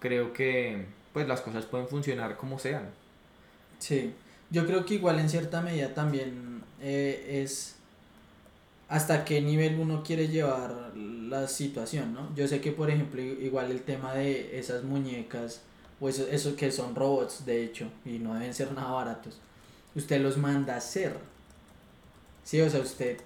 [0.00, 2.88] creo que pues las cosas pueden funcionar como sean.
[3.78, 4.14] Sí,
[4.48, 7.74] yo creo que igual en cierta medida también eh, es
[8.88, 12.34] hasta qué nivel uno quiere llevar la situación, ¿no?
[12.34, 15.60] Yo sé que, por ejemplo, igual el tema de esas muñecas,
[16.00, 19.38] o eso, eso que son robots, de hecho, y no deben ser nada baratos,
[19.94, 21.14] usted los manda a hacer.
[22.42, 23.18] Sí, o sea, usted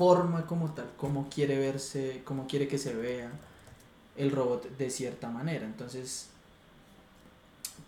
[0.00, 3.30] forma como tal, cómo quiere verse, cómo quiere que se vea
[4.16, 5.66] el robot de cierta manera.
[5.66, 6.28] Entonces,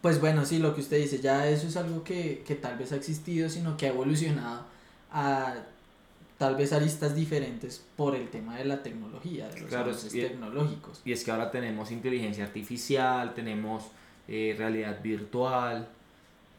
[0.02, 2.92] pues bueno, sí, lo que usted dice, ya eso es algo que, que tal vez
[2.92, 4.64] ha existido, sino que ha evolucionado
[5.10, 5.54] a
[6.36, 10.20] tal vez aristas diferentes por el tema de la tecnología, de los Claro, avances y-
[10.20, 11.00] tecnológicos.
[11.06, 13.84] Y es que ahora tenemos inteligencia artificial, tenemos
[14.28, 15.88] eh, realidad virtual,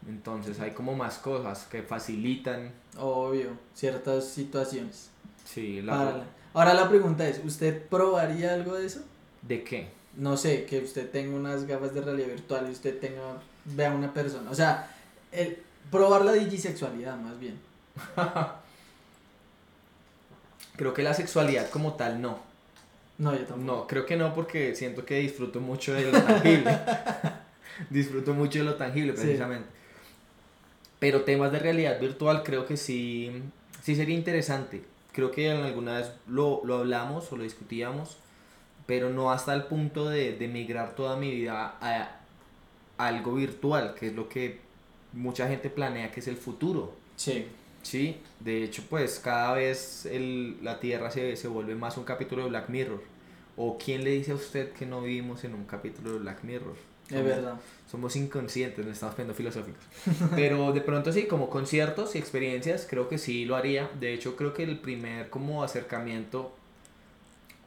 [0.09, 2.71] entonces hay como más cosas que facilitan.
[2.97, 5.09] Obvio, ciertas situaciones.
[5.45, 9.01] Sí, la, Para Ahora la pregunta es, ¿usted probaría algo de eso?
[9.41, 9.89] ¿De qué?
[10.15, 13.95] No sé, que usted tenga unas gafas de realidad virtual y usted tenga, vea a
[13.95, 14.51] una persona.
[14.51, 14.87] O sea,
[15.31, 15.57] el,
[15.89, 17.59] probar la digisexualidad más bien.
[20.75, 22.39] Creo que la sexualidad como tal no.
[23.17, 23.63] No, yo tampoco.
[23.63, 26.79] No, creo que no porque siento que disfruto mucho de lo tangible.
[27.89, 29.21] disfruto mucho de lo tangible Sí.
[29.21, 29.69] precisamente.
[30.99, 33.31] Pero temas de realidad virtual creo que sí,
[33.83, 34.83] sí sería interesante.
[35.13, 38.17] Creo que en alguna vez lo, lo hablamos o lo discutíamos,
[38.85, 42.19] pero no hasta el punto de, de migrar toda mi vida a,
[42.97, 44.59] a algo virtual, que es lo que
[45.13, 46.93] mucha gente planea que es el futuro.
[47.15, 47.45] Sí.
[47.83, 52.43] Sí, de hecho, pues cada vez el, la Tierra se, se vuelve más un capítulo
[52.43, 53.03] de Black Mirror.
[53.57, 56.75] ¿O quién le dice a usted que no vivimos en un capítulo de Black Mirror?
[57.09, 57.53] Es Somos- verdad.
[57.91, 59.83] Somos inconscientes, no estamos poniendo filosóficos.
[60.35, 63.89] Pero de pronto sí, como conciertos y experiencias, creo que sí lo haría.
[63.99, 66.51] De hecho, creo que el primer como acercamiento,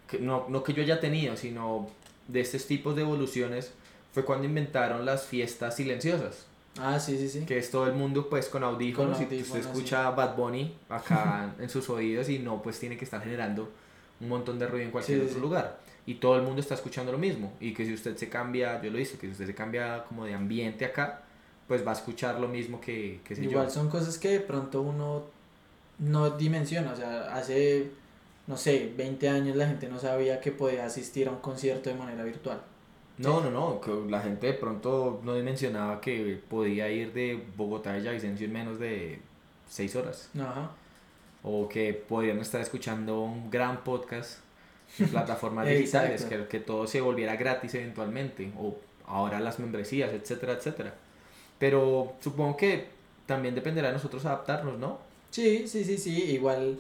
[0.09, 1.89] que no, no que yo haya tenido, sino
[2.29, 3.73] de estos tipos de evoluciones,
[4.13, 6.47] fue cuando inventaron las fiestas silenciosas
[6.79, 7.45] Ah, sí, sí, sí.
[7.47, 10.75] que es todo el mundo pues con audífonos, Con y usted audífonos, escucha Bad Bunny
[10.89, 13.71] acá en sus oídos y no pues tiene que estar generando
[14.21, 15.43] un montón de ruido en cualquier Sí, sí, otro sí.
[15.43, 18.81] lugar y todo el mundo está escuchando lo mismo y que si usted se cambia,
[18.81, 21.23] yo lo hice, que si usted se cambia como de ambiente acá,
[21.67, 23.43] pues va a escuchar lo mismo que, que yo.
[23.43, 25.25] Igual son cosas que de pronto uno
[25.99, 26.93] no dimensiona.
[26.93, 27.91] O sea, hace,
[28.47, 31.97] no sé, 20 años la gente no sabía que podía asistir a un concierto de
[31.97, 32.63] manera virtual.
[33.19, 37.95] No, no, no, que la gente de pronto no mencionaba que podía ir de Bogotá
[37.95, 39.21] a Villavicencio en menos de
[39.69, 40.31] 6 horas.
[40.39, 40.71] Ajá.
[41.43, 44.41] o que podrían estar escuchando un gran podcast
[45.11, 50.95] plataformas digitales, que, que todo se volviera gratis eventualmente, o ahora las membresías, etcétera, etcétera.
[51.59, 52.87] Pero supongo que
[53.27, 54.99] también dependerá de nosotros adaptarnos, ¿no?
[55.31, 56.23] Sí, sí, sí, sí.
[56.33, 56.79] Igual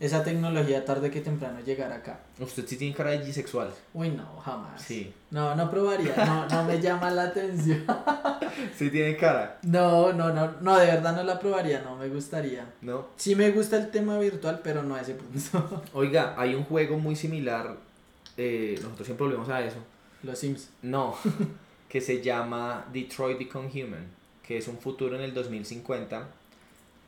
[0.00, 2.20] esa tecnología tarde que temprano llegará acá.
[2.38, 3.70] Usted sí tiene cara de bisexual.
[3.92, 4.82] Uy, no, jamás.
[4.82, 5.12] Sí.
[5.30, 6.14] No, no probaría.
[6.16, 7.84] No, no me llama la atención.
[8.76, 12.64] Sí tiene cara, No, no, no, no, de verdad no la probaría, no me gustaría.
[12.82, 13.08] ¿no?
[13.16, 15.82] Sí me gusta el tema virtual, pero no a ese punto.
[15.92, 17.76] Oiga, hay un juego muy similar,
[18.36, 19.78] eh, nosotros siempre volvemos a eso,
[20.22, 20.70] Los Sims.
[20.82, 21.16] No,
[21.88, 24.06] que se llama Detroit Become Human,
[24.46, 26.28] que es un futuro en el 2050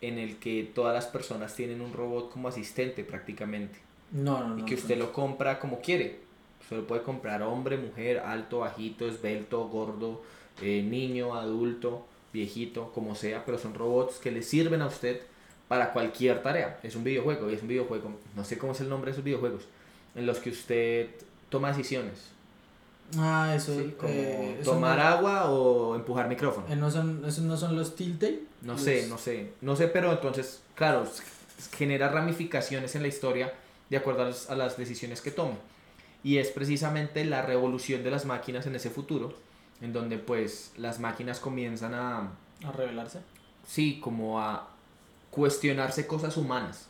[0.08, 3.78] en el que todas las personas tienen un robot como asistente prácticamente
[4.12, 4.58] No, no, no.
[4.58, 6.20] y que usted lo compra como quiere.
[6.62, 10.22] Usted lo puede comprar hombre, mujer, alto, bajito, esbelto, gordo,
[10.62, 15.20] eh, niño, adulto, viejito, como sea, pero son robots que le sirven a usted
[15.68, 16.80] para cualquier tarea.
[16.82, 19.24] Es un videojuego y es un videojuego, no sé cómo es el nombre de esos
[19.24, 19.62] videojuegos,
[20.14, 21.10] en los que usted
[21.50, 22.32] toma decisiones.
[23.18, 23.72] Ah, eso.
[23.78, 26.66] Sí, como eh, eso tomar no, agua o empujar micrófono.
[26.68, 28.40] eh, no son, esos no son los Telltale.
[28.62, 31.06] No Los- sé, no sé, no sé, pero entonces, claro,
[31.76, 33.52] genera ramificaciones en la historia
[33.90, 35.54] de acuerdo a las, a las decisiones que tome.
[36.24, 39.32] Y es precisamente la revolución de las máquinas en ese futuro,
[39.80, 42.30] en donde pues las máquinas comienzan a,
[42.64, 43.20] A revelarse.
[43.66, 44.68] sí, como a
[45.30, 46.86] cuestionarse cosas humanas,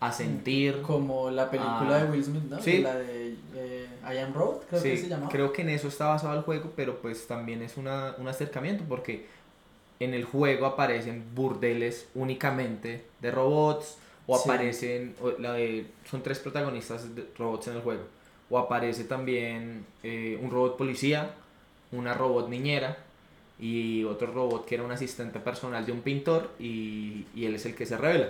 [0.00, 0.82] a sentir...
[0.82, 2.04] Como la película Ah.
[2.04, 2.60] de Will Smith, ¿no?
[2.60, 2.78] Sí.
[2.82, 5.30] La de eh, I Am Robot, creo que se llamaba.
[5.30, 8.84] creo que en eso está basado el juego, pero pues también es una, un acercamiento
[8.88, 9.26] porque
[9.98, 14.42] en el juego aparecen burdeles únicamente de robots o Sí.
[14.50, 18.02] aparecen, o la de- son tres protagonistas de robots en el juego,
[18.50, 21.30] o aparece también eh, un robot policía,
[21.92, 22.98] una robot niñera
[23.58, 27.64] y otro robot que era un asistente personal de un pintor y, y él es
[27.64, 28.28] el que se revela.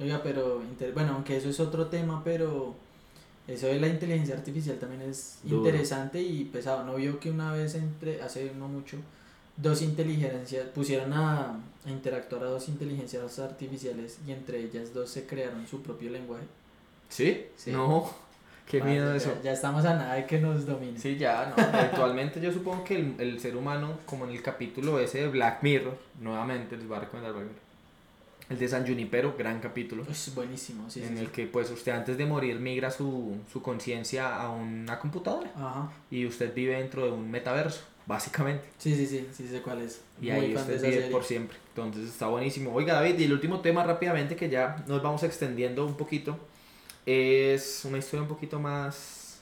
[0.00, 0.62] Oiga, pero,
[0.94, 2.74] bueno, aunque eso es otro tema, pero
[3.46, 5.58] eso de la inteligencia artificial también es Duro.
[5.68, 6.84] interesante y pesado.
[6.84, 8.96] ¿No vio que una vez, entre, hace no mucho,
[9.56, 15.26] dos inteligencias, pusieron a, a interactuar a dos inteligencias artificiales y entre ellas dos se
[15.26, 16.44] crearon su propio lenguaje?
[17.08, 17.46] ¿Sí?
[17.56, 17.72] Sí.
[17.72, 18.08] No,
[18.66, 19.32] qué Madre, miedo eso.
[19.42, 20.98] Ya, estamos a nada de que nos domine.
[20.98, 21.62] Sí, ya, no.
[21.78, 25.62] Actualmente yo supongo que el, el ser humano, como en el capítulo ese de Black
[25.62, 27.62] Mirror, nuevamente les voy a recomendar Black Mirror,
[28.50, 31.24] el de San Junipero, gran capítulo, Es buenísimo, sí, sí, en sí.
[31.24, 35.92] el que pues usted antes de morir migra su, su conciencia a una computadora Ajá.
[36.10, 38.64] y usted vive dentro de un metaverso, básicamente.
[38.78, 40.00] Sí, sí, sí, sí sé cuál es.
[40.20, 41.10] Y Muy ahí usted vive serie.
[41.10, 41.58] por siempre.
[41.76, 42.72] Entonces está buenísimo.
[42.74, 46.38] Oiga, David, y el último tema rápidamente que ya nos vamos extendiendo un poquito
[47.06, 49.40] es una historia un poquito más,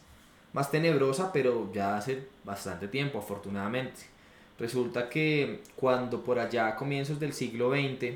[0.52, 4.00] más tenebrosa, pero ya hace bastante tiempo, afortunadamente.
[4.58, 8.14] Resulta que cuando por allá a comienzos del siglo XX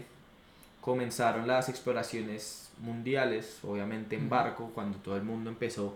[0.81, 5.95] comenzaron las exploraciones mundiales, obviamente en barco, cuando todo el mundo empezó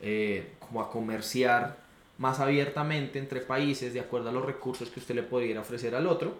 [0.00, 1.76] eh, como a comerciar
[2.18, 6.06] más abiertamente entre países de acuerdo a los recursos que usted le pudiera ofrecer al
[6.06, 6.34] otro.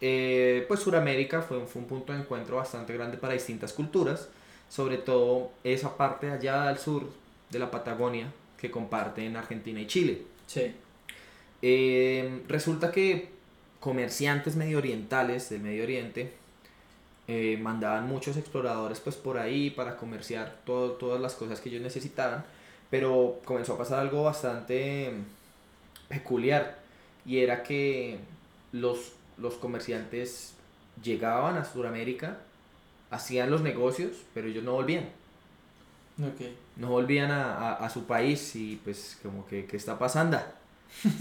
[0.00, 4.28] Eh, pues Sudamérica fue, un- fue un punto de encuentro bastante grande para distintas culturas,
[4.68, 7.08] sobre todo esa parte allá al sur
[7.50, 10.22] de la Patagonia, que comparten Argentina y Chile.
[10.46, 10.72] Sí.
[11.62, 13.30] Eh, resulta que
[13.80, 16.32] comerciantes medio orientales del Medio Oriente
[17.28, 21.82] eh, mandaban muchos exploradores pues por ahí para comerciar todo, todas las cosas que ellos
[21.82, 22.44] necesitaban,
[22.90, 25.12] pero comenzó a pasar algo bastante
[26.08, 26.78] peculiar
[27.24, 28.18] y era que
[28.72, 30.54] los, los comerciantes
[31.02, 32.38] llegaban a Sudamérica,
[33.10, 35.08] hacían los negocios, pero ellos no volvían.
[36.76, 40.38] No volvían a, a, a su país y pues como que, ¿qué está pasando?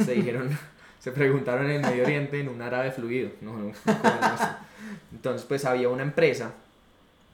[0.06, 0.58] Se dijeron,
[1.00, 3.32] se preguntaron en el Medio Oriente en un árabe fluido.
[3.42, 4.66] No, no, no, no.
[5.12, 6.54] Entonces pues había una empresa,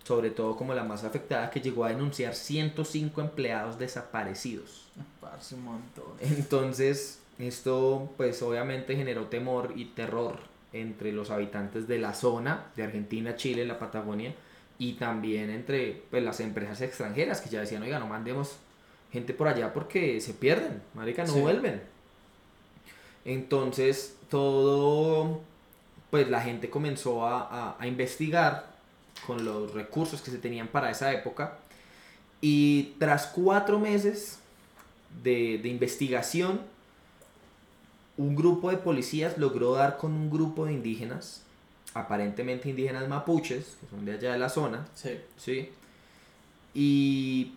[0.03, 4.87] sobre todo como la más afectada, que llegó a denunciar 105 empleados desaparecidos.
[5.19, 6.05] Parce, un montón.
[6.19, 10.39] Entonces, esto pues obviamente generó temor y terror
[10.73, 14.33] entre los habitantes de la zona de Argentina, Chile, la Patagonia
[14.79, 18.55] y también entre pues, las empresas extranjeras que ya decían, oiga, no mandemos
[19.11, 21.39] gente por allá porque se pierden, marica, no Sí.
[21.41, 21.81] vuelven.
[23.25, 25.41] Entonces, todo,
[26.11, 28.67] pues la gente comenzó a, a- a investigar
[29.25, 31.57] con los recursos que se tenían para esa época
[32.41, 34.39] y tras cuatro meses
[35.23, 36.61] de, de investigación,
[38.17, 41.41] un grupo de policías logró dar con un grupo de indígenas,
[41.93, 45.19] aparentemente indígenas mapuches, que son de allá de la zona, Sí.
[45.37, 45.69] ¿sí?
[46.73, 47.53] Y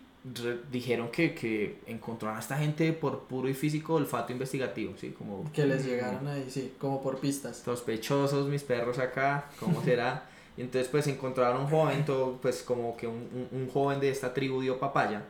[0.71, 5.11] dijeron que, que encontraron a esta gente por puro y físico olfato investigativo, ¿sí?
[5.11, 7.57] Como, Que les mm, llegaron ahí, sí, como por pistas.
[7.57, 10.27] sospechosos mis perros acá, ¿cómo será?
[10.57, 14.09] Y entonces pues encontraron un joven, todo, pues como que un, un- un joven de
[14.09, 15.21] esta tribu dio papaya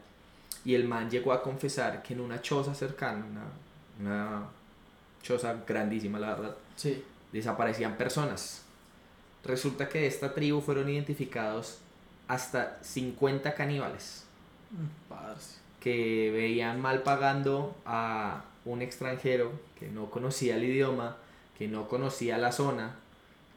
[0.63, 3.43] y el man llegó a confesar que en una choza cercana, una,
[3.99, 4.45] una
[5.21, 7.03] choza grandísima la verdad, Sí.
[7.33, 8.61] desaparecían personas.
[9.43, 11.79] Resulta que de esta tribu fueron identificados
[12.27, 14.24] hasta 50 caníbales
[15.09, 15.57] Parce.
[15.79, 21.17] que veían mal pagando a un extranjero que no conocía el idioma,
[21.57, 22.95] que no conocía la zona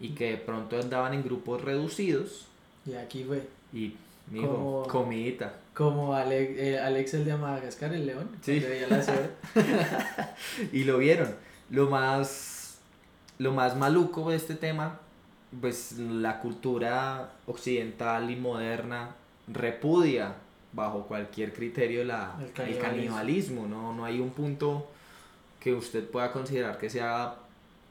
[0.01, 2.47] y que de pronto andaban en grupos reducidos
[2.87, 3.49] Y aquí fue.
[3.73, 3.95] y
[4.31, 5.55] mijo, Como- comidita.
[5.75, 8.29] Como Alex, eh, Alex el de Madagascar, el león.
[8.43, 8.61] Sí.
[8.61, 9.31] la.
[10.73, 11.35] Y lo vieron.
[11.71, 12.79] Lo más
[13.39, 14.99] lo más maluco de este tema,
[15.61, 19.15] pues la cultura occidental y moderna
[19.47, 20.35] repudia
[20.79, 23.67] bajo cualquier criterio la, El el canibalismo.
[23.67, 23.93] ¿no?
[23.95, 24.89] No hay un punto
[25.61, 27.35] que usted pueda considerar que sea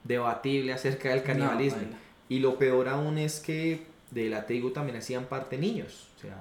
[0.03, 1.81] debatible acerca del canibalismo.
[1.81, 1.97] No,
[2.29, 6.37] y lo peor aún es que de la tribu también hacían parte niños, o sea,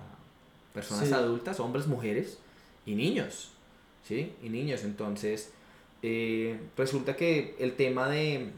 [0.72, 1.12] personas Sí.
[1.14, 2.38] adultas, hombres, mujeres
[2.86, 3.50] y niños,
[4.06, 4.32] ¿sí?
[4.42, 5.52] Y niños, entonces
[6.02, 8.50] eh, resulta que el tema de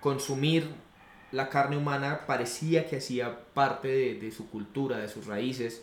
[0.00, 0.64] consumir
[1.32, 5.82] la carne humana parecía que hacía parte de, de su cultura, de sus raíces,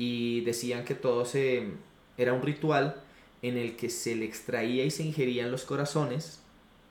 [0.00, 1.68] y decían que todo se,
[2.16, 2.96] era un ritual
[3.42, 6.40] en el que se le extraía y se ingerían los corazones,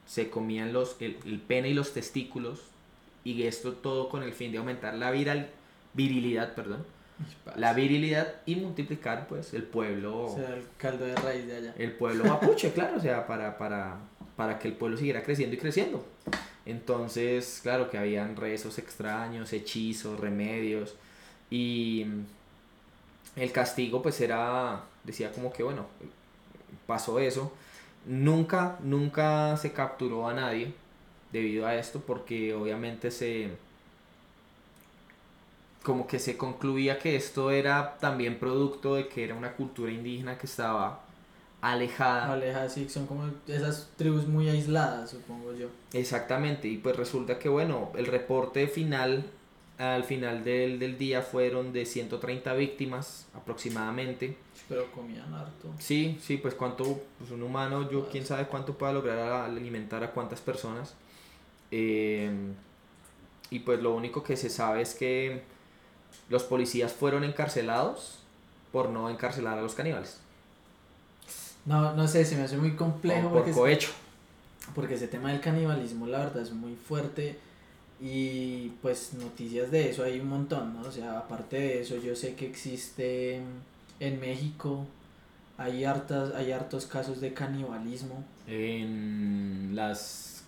[0.06, 2.60] se comían los, el, el pene y los testículos,
[3.24, 5.50] y esto todo con el fin de aumentar la viral,
[5.95, 6.86] virilidad, perdón,
[7.56, 11.74] la virilidad y multiplicar pues el pueblo O sea, el caldo de raíz de allá.
[11.80, 13.98] el pueblo mapuche, claro, o sea, para, para,
[14.36, 16.06] para que el pueblo siguiera creciendo y creciendo.
[16.67, 20.93] Entonces, claro que habían rezos extraños, hechizos, remedios,
[21.50, 22.06] y
[23.36, 25.86] el castigo pues era, decía como que bueno,
[26.88, 27.52] pasó eso.
[28.06, 30.74] Nunca, nunca se capturó a nadie
[31.32, 33.52] debido a esto porque obviamente se
[35.84, 40.38] como que se concluía que esto era también producto de que era una cultura indígena
[40.38, 41.02] que estaba
[41.62, 42.34] alejada.
[42.34, 45.68] Aleja, sí, son como esas tribus muy aisladas, supongo yo.
[45.94, 49.26] Exactamente, y pues resulta que bueno, el reporte final
[49.80, 54.38] al final del, del día fueron de 130 víctimas aproximadamente.
[54.68, 55.70] Pero comían harto.
[55.80, 60.04] Sí, sí, pues cuánto, pues un humano, yo quién sabe cuánto pueda lograr a- alimentar
[60.04, 60.94] a cuántas personas.
[61.72, 62.30] Eh,
[63.50, 65.42] y pues lo único que se sabe es que
[66.30, 68.20] los policías fueron encarcelados
[68.72, 70.20] por no encarcelar a los caníbales.
[71.66, 73.89] No, no sé, se me hace muy complejo o por porque, cohecho.
[74.76, 77.39] porque ese tema del canibalismo, la verdad, es muy fuerte.
[78.02, 80.88] Y pues noticias de eso hay un montón, ¿no?
[80.88, 83.41] O sea, aparte de eso, yo sé que existe
[84.00, 84.86] en México,
[85.58, 88.24] hay, hartas, hay hartos casos de canibalismo.
[88.47, 90.43] En las.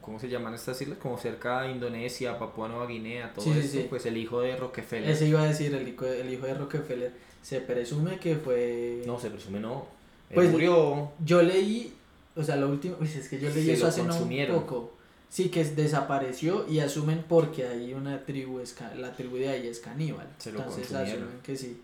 [0.00, 0.98] ¿Cómo se llaman estas islas?
[0.98, 3.86] Como cerca de Indonesia, Papua Nueva Guinea, todo Sí, sí, sí.
[3.90, 5.10] Pues el hijo de Rockefeller.
[5.10, 9.02] Ese iba a decir, el hijo, el hijo de Rockefeller, se presume que fue...
[9.04, 9.86] No, se presume no.
[10.30, 11.10] Él Pues, murió.
[11.24, 11.92] Yo leí,
[12.36, 14.95] o sea, lo último, pues es que yo leí Se eso hace no un poco.
[15.28, 18.60] Sí, que es- desapareció y asumen porque hay una tribu,
[18.96, 20.26] la tribu de ahí es caníbal.
[20.38, 21.24] Se lo Entonces consumieron.
[21.24, 21.80] asumen que sí.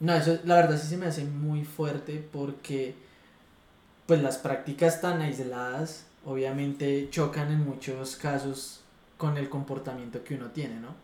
[0.00, 2.94] No, eso la verdad sí se me hace muy fuerte porque
[4.06, 8.80] pues las prácticas tan aisladas obviamente chocan en muchos casos
[9.16, 10.94] con el comportamiento que uno tiene, ¿no?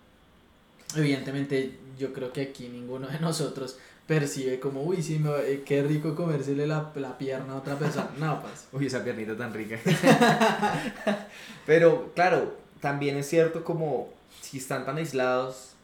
[0.96, 3.78] Evidentemente yo creo que aquí ninguno de nosotros
[4.10, 8.10] percibe como, uy, sí, me, eh, qué rico comérsele la, la pierna a otra persona.
[8.18, 8.66] No, pues.
[8.72, 9.78] Uy, esa piernita tan rica.
[11.66, 14.08] Pero claro, también es cierto como
[14.40, 15.74] si están tan aislados,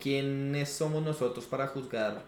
[0.00, 2.22] ¿quiénes somos nosotros para juzgar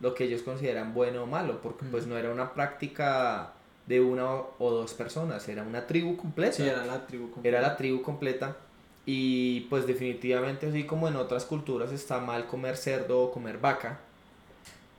[0.00, 1.62] lo que ellos consideran bueno o malo?
[1.62, 3.54] Porque pues no era una práctica
[3.86, 6.52] de una o dos personas, era una tribu completa.
[6.52, 7.48] Sí, era la tribu completa.
[7.48, 8.58] Era la tribu completa.
[9.04, 13.98] Y pues definitivamente así como en otras culturas está mal comer cerdo o comer vaca,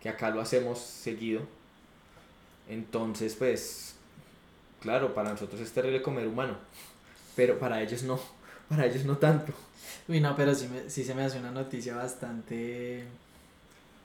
[0.02, 1.42] que acá lo hacemos seguido.
[2.70, 3.96] Entonces pues,
[4.82, 6.58] claro, para nosotros es terrible comer humano,
[7.36, 8.20] pero para ellos no,
[8.70, 9.54] para ellos no tanto.
[10.08, 13.06] Uy, no, pero sí, me, sí se me hace una noticia bastante...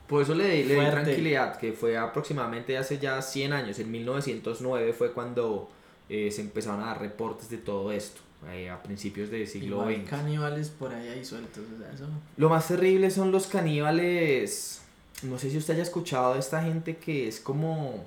[0.06, 4.94] Por eso le, le di tranquilidad, que fue aproximadamente hace ya 100 años, en 1909
[4.94, 5.68] fue cuando
[6.08, 9.96] eh, se empezaron a dar reportes de todo esto, eh, a principios del siglo Igual
[10.02, 10.10] XX.
[10.10, 12.06] caníbales por ahí ahí sueltos, o sea, eso...
[12.36, 14.82] Lo más terrible son los caníbales.
[15.22, 18.04] No sé si usted haya escuchado de esta gente que es como.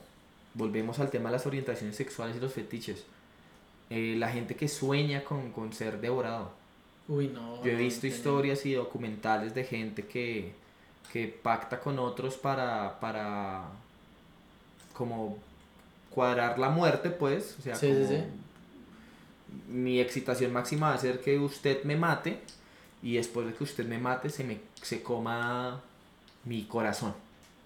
[0.54, 3.04] Volvemos al tema de las orientaciones sexuales y los fetiches.
[3.90, 6.52] Eh, la gente que sueña con, con ser devorado.
[7.10, 7.62] Uy, no.
[7.64, 10.54] Yo he no, visto tenía- historias y documentales de gente que,
[11.12, 13.64] que pacta con otros para, para
[14.94, 15.38] como
[16.10, 17.56] cuadrar la muerte, pues.
[17.60, 18.24] O sea, Sí, sí, como sí.
[19.68, 22.40] Mi excitación máxima va a ser que usted me mate
[23.04, 25.82] y después de que usted me mate se me se coma
[26.46, 27.14] mi corazón.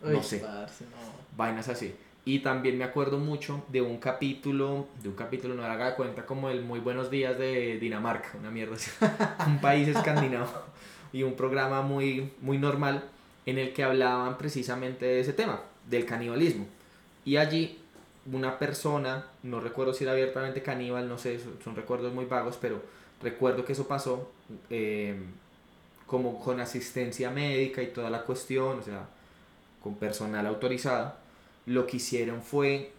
[0.04, 0.40] Uy, no sé.
[0.40, 0.98] parce, no.
[1.38, 1.94] Vainas así.
[2.28, 6.26] Y también me acuerdo mucho de un capítulo, de un capítulo, no haga de cuenta
[6.26, 8.90] como el Muy Buenos Días de Dinamarca, una mierda así,
[9.48, 10.50] un país escandinavo
[11.14, 13.04] y un programa muy, muy normal
[13.46, 16.66] en el que hablaban precisamente de ese tema, del canibalismo.
[17.26, 17.80] Y allí
[18.32, 22.58] una persona, no recuerdo si era abiertamente caníbal, no sé, son, son recuerdos muy vagos,
[22.60, 22.82] pero
[23.22, 24.32] recuerdo que eso pasó
[24.70, 25.16] eh,
[26.08, 29.08] como con asistencia médica y toda la cuestión, o sea,
[29.82, 31.14] con personal autorizado
[31.66, 32.92] lo que hicieron fue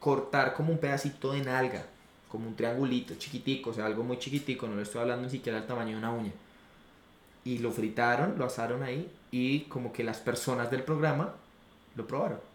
[0.00, 1.86] cortar como un pedacito de nalga,
[2.28, 5.58] como un triangulito chiquitico, o sea, algo muy chiquitico, no le estoy hablando ni siquiera
[5.58, 6.32] del tamaño de una uña.
[7.44, 11.34] Y lo fritaron, lo asaron ahí y como que las personas del programa
[11.96, 12.47] lo probaron.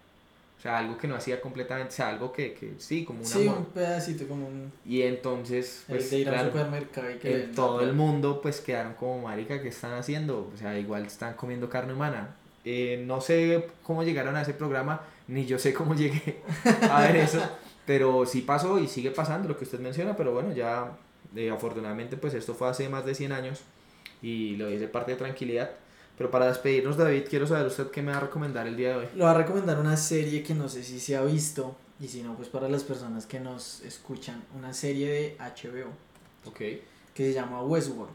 [0.58, 3.28] O sea, algo que no hacía completamente, o sea, algo que, que sí, como una
[3.28, 4.72] Sí, un pedacito como un...
[4.86, 8.42] Y entonces, el pues, de ir al claro, supermercado y que en todo el mundo
[8.42, 12.36] pues quedaron como marica que están haciendo o sea igual están comiendo carne humana.
[12.64, 16.42] Eh, no sé cómo llegaron a ese programa ni yo sé cómo llegué
[16.90, 17.42] a ver eso
[17.86, 20.92] pero sí pasó y sigue pasando lo que usted menciona pero bueno ya
[21.36, 23.64] eh, afortunadamente pues esto fue hace más de 100 años
[24.22, 25.72] y lo hice parte de tranquilidad
[26.18, 28.96] pero para despedirnos David quiero saber usted qué me va a recomendar el día de
[28.98, 32.08] hoy Le voy a recomendar una serie que no sé si se ha visto, y
[32.08, 35.90] si no, pues para las personas que nos escuchan, una serie de HBO
[36.46, 36.58] ok
[37.14, 38.12] que se llama Westworld.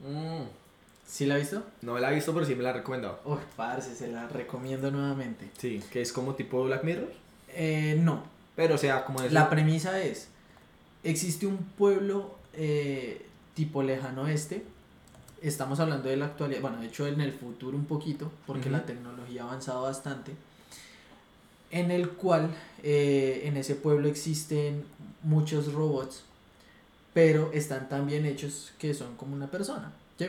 [0.00, 0.44] Mm,
[1.06, 1.62] ¿Sí la ha visto?
[1.82, 4.90] no la he visto pero sí me la ha recomendado Uy, parce, se la recomiendo
[4.90, 5.50] nuevamente.
[5.58, 7.12] sí que es como tipo Black Mirror
[7.48, 8.22] Eh, no,
[8.56, 10.28] pero o sea como eso la premisa es,
[11.02, 14.62] existe un pueblo eh, tipo lejano oeste,
[15.42, 18.84] estamos hablando de la actualidad, bueno, de hecho en el futuro un poquito, porque la
[18.84, 20.32] tecnología ha avanzado bastante,
[21.70, 22.50] en el cual
[22.82, 24.84] eh, en ese pueblo existen
[25.22, 26.22] muchos robots,
[27.14, 29.92] pero están tan bien hechos que son como una persona.
[30.18, 30.26] ¿sí?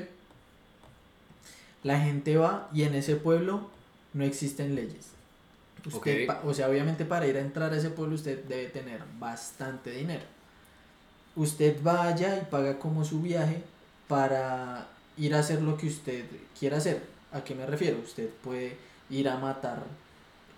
[1.84, 3.70] La gente va y en ese pueblo
[4.14, 5.08] no existen leyes.
[5.84, 9.90] Usted, o sea, obviamente para ir a entrar a ese pueblo usted debe tener bastante
[9.92, 10.26] dinero.
[11.36, 13.64] Usted va allá y paga como su viaje
[14.08, 14.88] para
[15.18, 16.26] ir a hacer lo que usted
[16.58, 17.04] quiera hacer.
[17.32, 18.00] ¿A qué me refiero?
[18.04, 18.78] Usted puede
[19.10, 19.84] ir a matar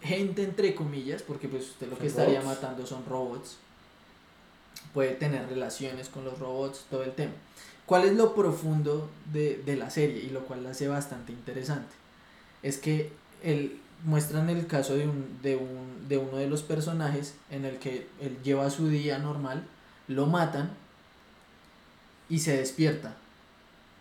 [0.02, 2.62] gente entre comillas, porque pues usted lo que estaría robots.
[2.62, 3.58] matando son robots.
[4.94, 7.34] Puede tener relaciones con los robots, todo el tema.
[7.86, 11.94] ¿Cuál es lo profundo de, de la serie y lo cual la hace bastante interesante?
[12.62, 13.12] Es que
[13.44, 17.80] el, muestran el caso de, un, de, un, de uno de los personajes en el
[17.80, 19.66] que él lleva su día normal,
[20.08, 20.72] lo matan
[22.30, 23.16] y se despierta.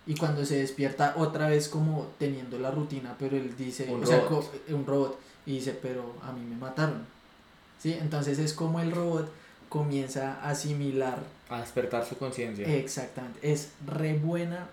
[0.06, 4.06] Y cuando se despierta otra vez como teniendo la rutina, pero él dice, Un o
[4.06, 4.50] sea, robot.
[4.66, 7.06] co- un robot, y dice, pero a mí me mataron.
[7.80, 7.92] ¿Sí?
[8.00, 9.30] Entonces es como el robot
[9.68, 14.68] comienza a asimilar a despertar su conciencia Exactamente, es re buena.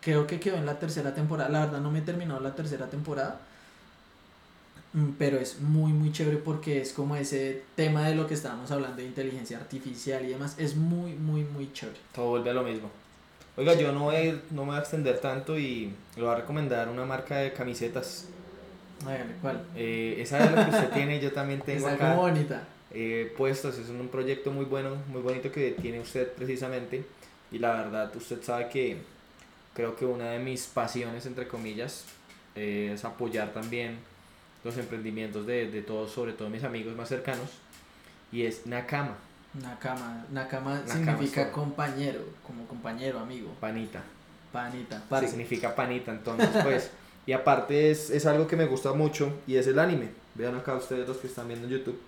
[0.00, 1.48] creo que quedó en la tercera temporada.
[1.50, 3.40] La verdad no me he terminado la tercera temporada.
[4.92, 8.70] mm, Pero es muy, muy chévere porque es como ese tema de lo que estábamos
[8.70, 10.54] hablando de inteligencia artificial y demás.
[10.58, 11.98] Es muy, muy, muy chévere.
[12.14, 12.88] todo vuelve a lo mismo
[13.56, 16.32] Oiga, yo no voy a ir, no me voy a extender tanto y le voy
[16.32, 18.26] a recomendar una marca de camisetas.
[19.06, 19.62] Hágale, ¿cuál?
[19.76, 22.62] Eh, esa es la que usted tiene, yo también tengo Está acá bonita.
[22.92, 23.78] eh, puestos.
[23.78, 27.04] Es un proyecto muy bueno, muy bonito que tiene usted precisamente.
[27.52, 28.96] Y la verdad, usted sabe que
[29.74, 32.04] creo que una de mis pasiones, entre comillas,
[32.56, 33.98] eh, es apoyar también
[34.64, 37.50] los emprendimientos de, de todos, sobre todo mis amigos más cercanos.
[38.32, 39.16] Y es Nakama,
[39.62, 40.24] Nakama.
[40.32, 41.50] Nakama Nakama significa Store.
[41.52, 43.50] compañero, como compañero, amigo.
[43.60, 44.02] panita.
[44.52, 45.28] Panita, parce.
[45.28, 46.90] significa panita, entonces pues.
[47.26, 50.10] y aparte es, es algo que me gusta mucho y es el anime.
[50.34, 52.00] Vean acá ustedes los que están viendo en YouTube.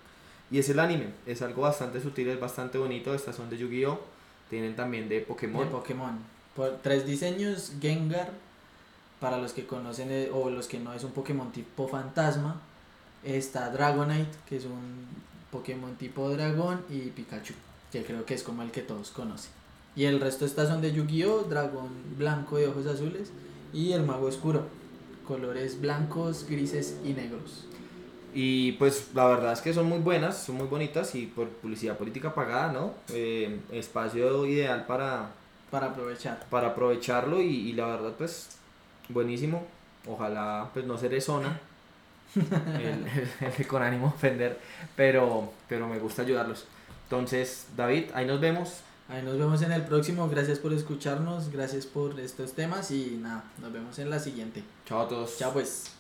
[0.51, 3.15] Y es el anime, es algo bastante sutil, es bastante bonito.
[3.15, 3.99] Estas son de Yu-Gi-Oh!
[4.49, 5.65] Tienen también de Pokémon.
[5.65, 6.19] De Pokémon.
[6.55, 8.31] Por tres diseños, Gengar,
[9.21, 12.61] para los que conocen eh, o los que no es un Pokémon tipo fantasma.
[13.25, 15.07] Está Dragonite, que es un
[15.51, 17.55] Pokémon tipo dragón, y Pikachu,
[17.93, 19.51] que creo que es como el que todos conocen.
[19.95, 21.45] Y el resto estas son de Yu-Gi-Oh!
[21.45, 21.89] Dragón
[22.19, 23.31] blanco de ojos azules
[23.73, 24.65] y el mago oscuro.
[25.27, 27.65] Colores blancos, grises y negros.
[28.35, 31.97] Y pues la verdad es que son muy buenas, son muy bonitas y por publicidad
[31.97, 32.93] política pagada, ¿no?
[33.09, 35.31] Eh, espacio ideal para,
[35.71, 36.45] Para aprovechar.
[36.51, 38.51] para aprovecharlo y, y la verdad pues
[39.09, 39.67] buenísimo.
[40.07, 41.59] Ojalá pues no seré zona
[42.37, 43.07] el,
[43.59, 44.61] el, con ánimo ofender,
[44.95, 46.67] pero, pero me gusta ayudarlos.
[47.05, 48.81] Entonces, David, ahí nos vemos.
[49.09, 50.29] Ahí nos vemos en el próximo.
[50.29, 54.65] Gracias por escucharnos, gracias por estos temas y nada, nos vemos en la siguiente.
[54.87, 55.39] Chao a todos.
[55.39, 55.93] Chao pues.